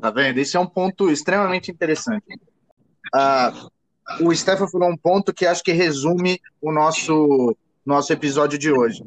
[0.00, 0.38] Tá vendo?
[0.38, 2.40] Esse é um ponto extremamente interessante.
[3.14, 3.70] Uh,
[4.26, 9.04] o Stefan falou um ponto que acho que resume o nosso, nosso episódio de hoje.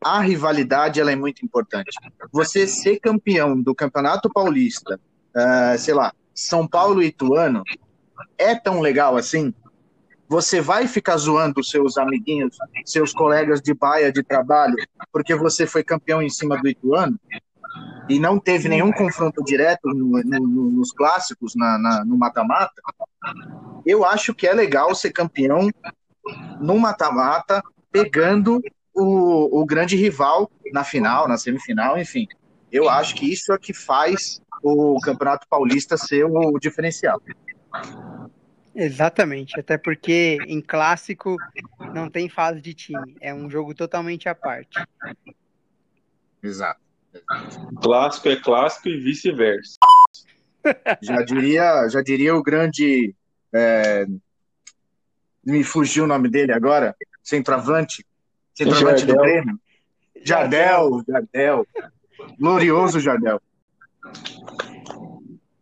[0.00, 1.90] A rivalidade ela é muito importante.
[2.32, 5.00] Você ser campeão do Campeonato Paulista,
[5.34, 7.62] uh, sei lá, São Paulo e Ituano,
[8.38, 9.54] é tão legal assim?
[10.28, 14.74] Você vai ficar zoando seus amiguinhos, seus colegas de baia de trabalho,
[15.12, 17.18] porque você foi campeão em cima do Ituano?
[18.08, 22.74] E não teve nenhum confronto direto no, no, nos clássicos, na, na, no mata-mata?
[23.84, 25.68] Eu acho que é legal ser campeão
[26.60, 28.62] no mata-mata, pegando
[28.94, 32.26] o, o grande rival na final, na semifinal, enfim.
[32.70, 37.20] Eu acho que isso é que faz o Campeonato Paulista ser o diferencial.
[38.74, 41.36] Exatamente, até porque em clássico
[41.94, 44.82] não tem fase de time, é um jogo totalmente à parte.
[46.42, 46.80] Exato.
[47.80, 49.78] Clássico é clássico e vice-versa.
[51.02, 53.14] Já diria, já diria o grande.
[53.52, 54.06] É...
[55.44, 56.96] Me fugiu o nome dele agora.
[57.22, 58.02] Centroavante.
[58.54, 59.14] Centroavante Jardel.
[59.14, 59.60] do Grêmio.
[60.24, 61.66] Jardel, Jardel.
[62.38, 63.42] Glorioso Jardel.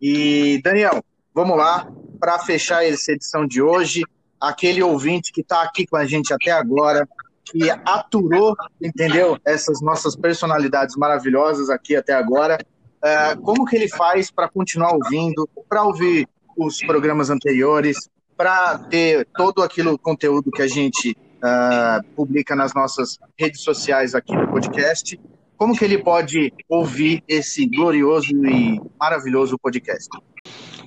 [0.01, 1.05] E, Daniel,
[1.35, 4.03] vamos lá para fechar essa edição de hoje,
[4.41, 7.09] aquele ouvinte que está aqui com a gente até agora,
[7.45, 9.39] que aturou, entendeu?
[9.45, 12.59] Essas nossas personalidades maravilhosas aqui até agora.
[13.03, 19.27] Uh, como que ele faz para continuar ouvindo, para ouvir os programas anteriores, para ter
[19.37, 25.21] todo aquilo conteúdo que a gente uh, publica nas nossas redes sociais aqui no podcast?
[25.57, 30.09] Como que ele pode ouvir esse glorioso e maravilhoso podcast?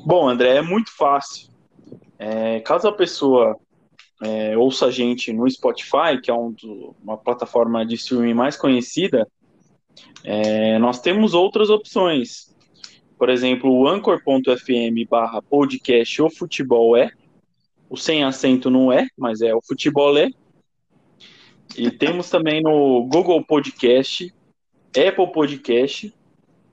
[0.05, 1.49] Bom, André, é muito fácil.
[2.19, 3.57] É, caso a pessoa
[4.21, 8.55] é, ouça a gente no Spotify, que é um do, uma plataforma de streaming mais
[8.55, 9.27] conhecida,
[10.23, 12.55] é, nós temos outras opções.
[13.17, 17.09] Por exemplo, o anchor.fm barra podcast o futebol é.
[17.89, 20.29] O sem acento não é, mas é o futebol é.
[21.75, 24.31] E temos também no Google Podcast,
[24.89, 26.13] Apple Podcast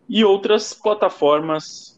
[0.06, 1.92] e outras plataformas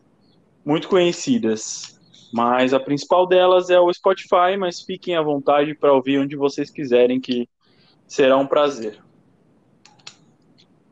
[0.64, 1.98] muito conhecidas.
[2.32, 6.70] Mas a principal delas é o Spotify, mas fiquem à vontade para ouvir onde vocês
[6.70, 7.48] quiserem, que
[8.08, 8.98] será um prazer.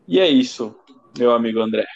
[0.06, 0.74] E é isso,
[1.18, 1.86] meu amigo André.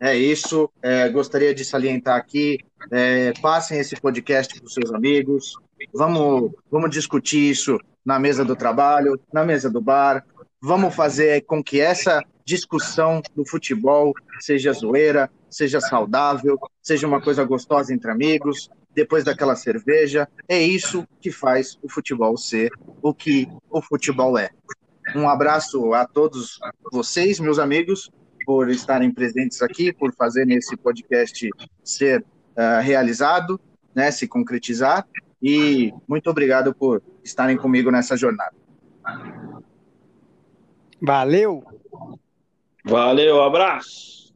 [0.00, 0.68] É isso.
[0.82, 2.58] É, gostaria de salientar aqui:
[2.90, 5.54] é, passem esse podcast para os seus amigos.
[5.94, 10.24] Vamos, vamos discutir isso na mesa do trabalho, na mesa do bar.
[10.60, 17.44] Vamos fazer com que essa discussão do futebol seja zoeira, seja saudável, seja uma coisa
[17.44, 20.28] gostosa entre amigos, depois daquela cerveja.
[20.48, 22.70] É isso que faz o futebol ser
[23.02, 24.50] o que o futebol é.
[25.14, 26.58] Um abraço a todos
[26.90, 28.10] vocês, meus amigos,
[28.44, 31.48] por estarem presentes aqui, por fazerem esse podcast
[31.82, 33.60] ser uh, realizado,
[33.94, 35.06] né, se concretizar.
[35.42, 38.54] E muito obrigado por estarem comigo nessa jornada.
[41.00, 41.64] Valeu!
[42.84, 44.32] Valeu, abraço.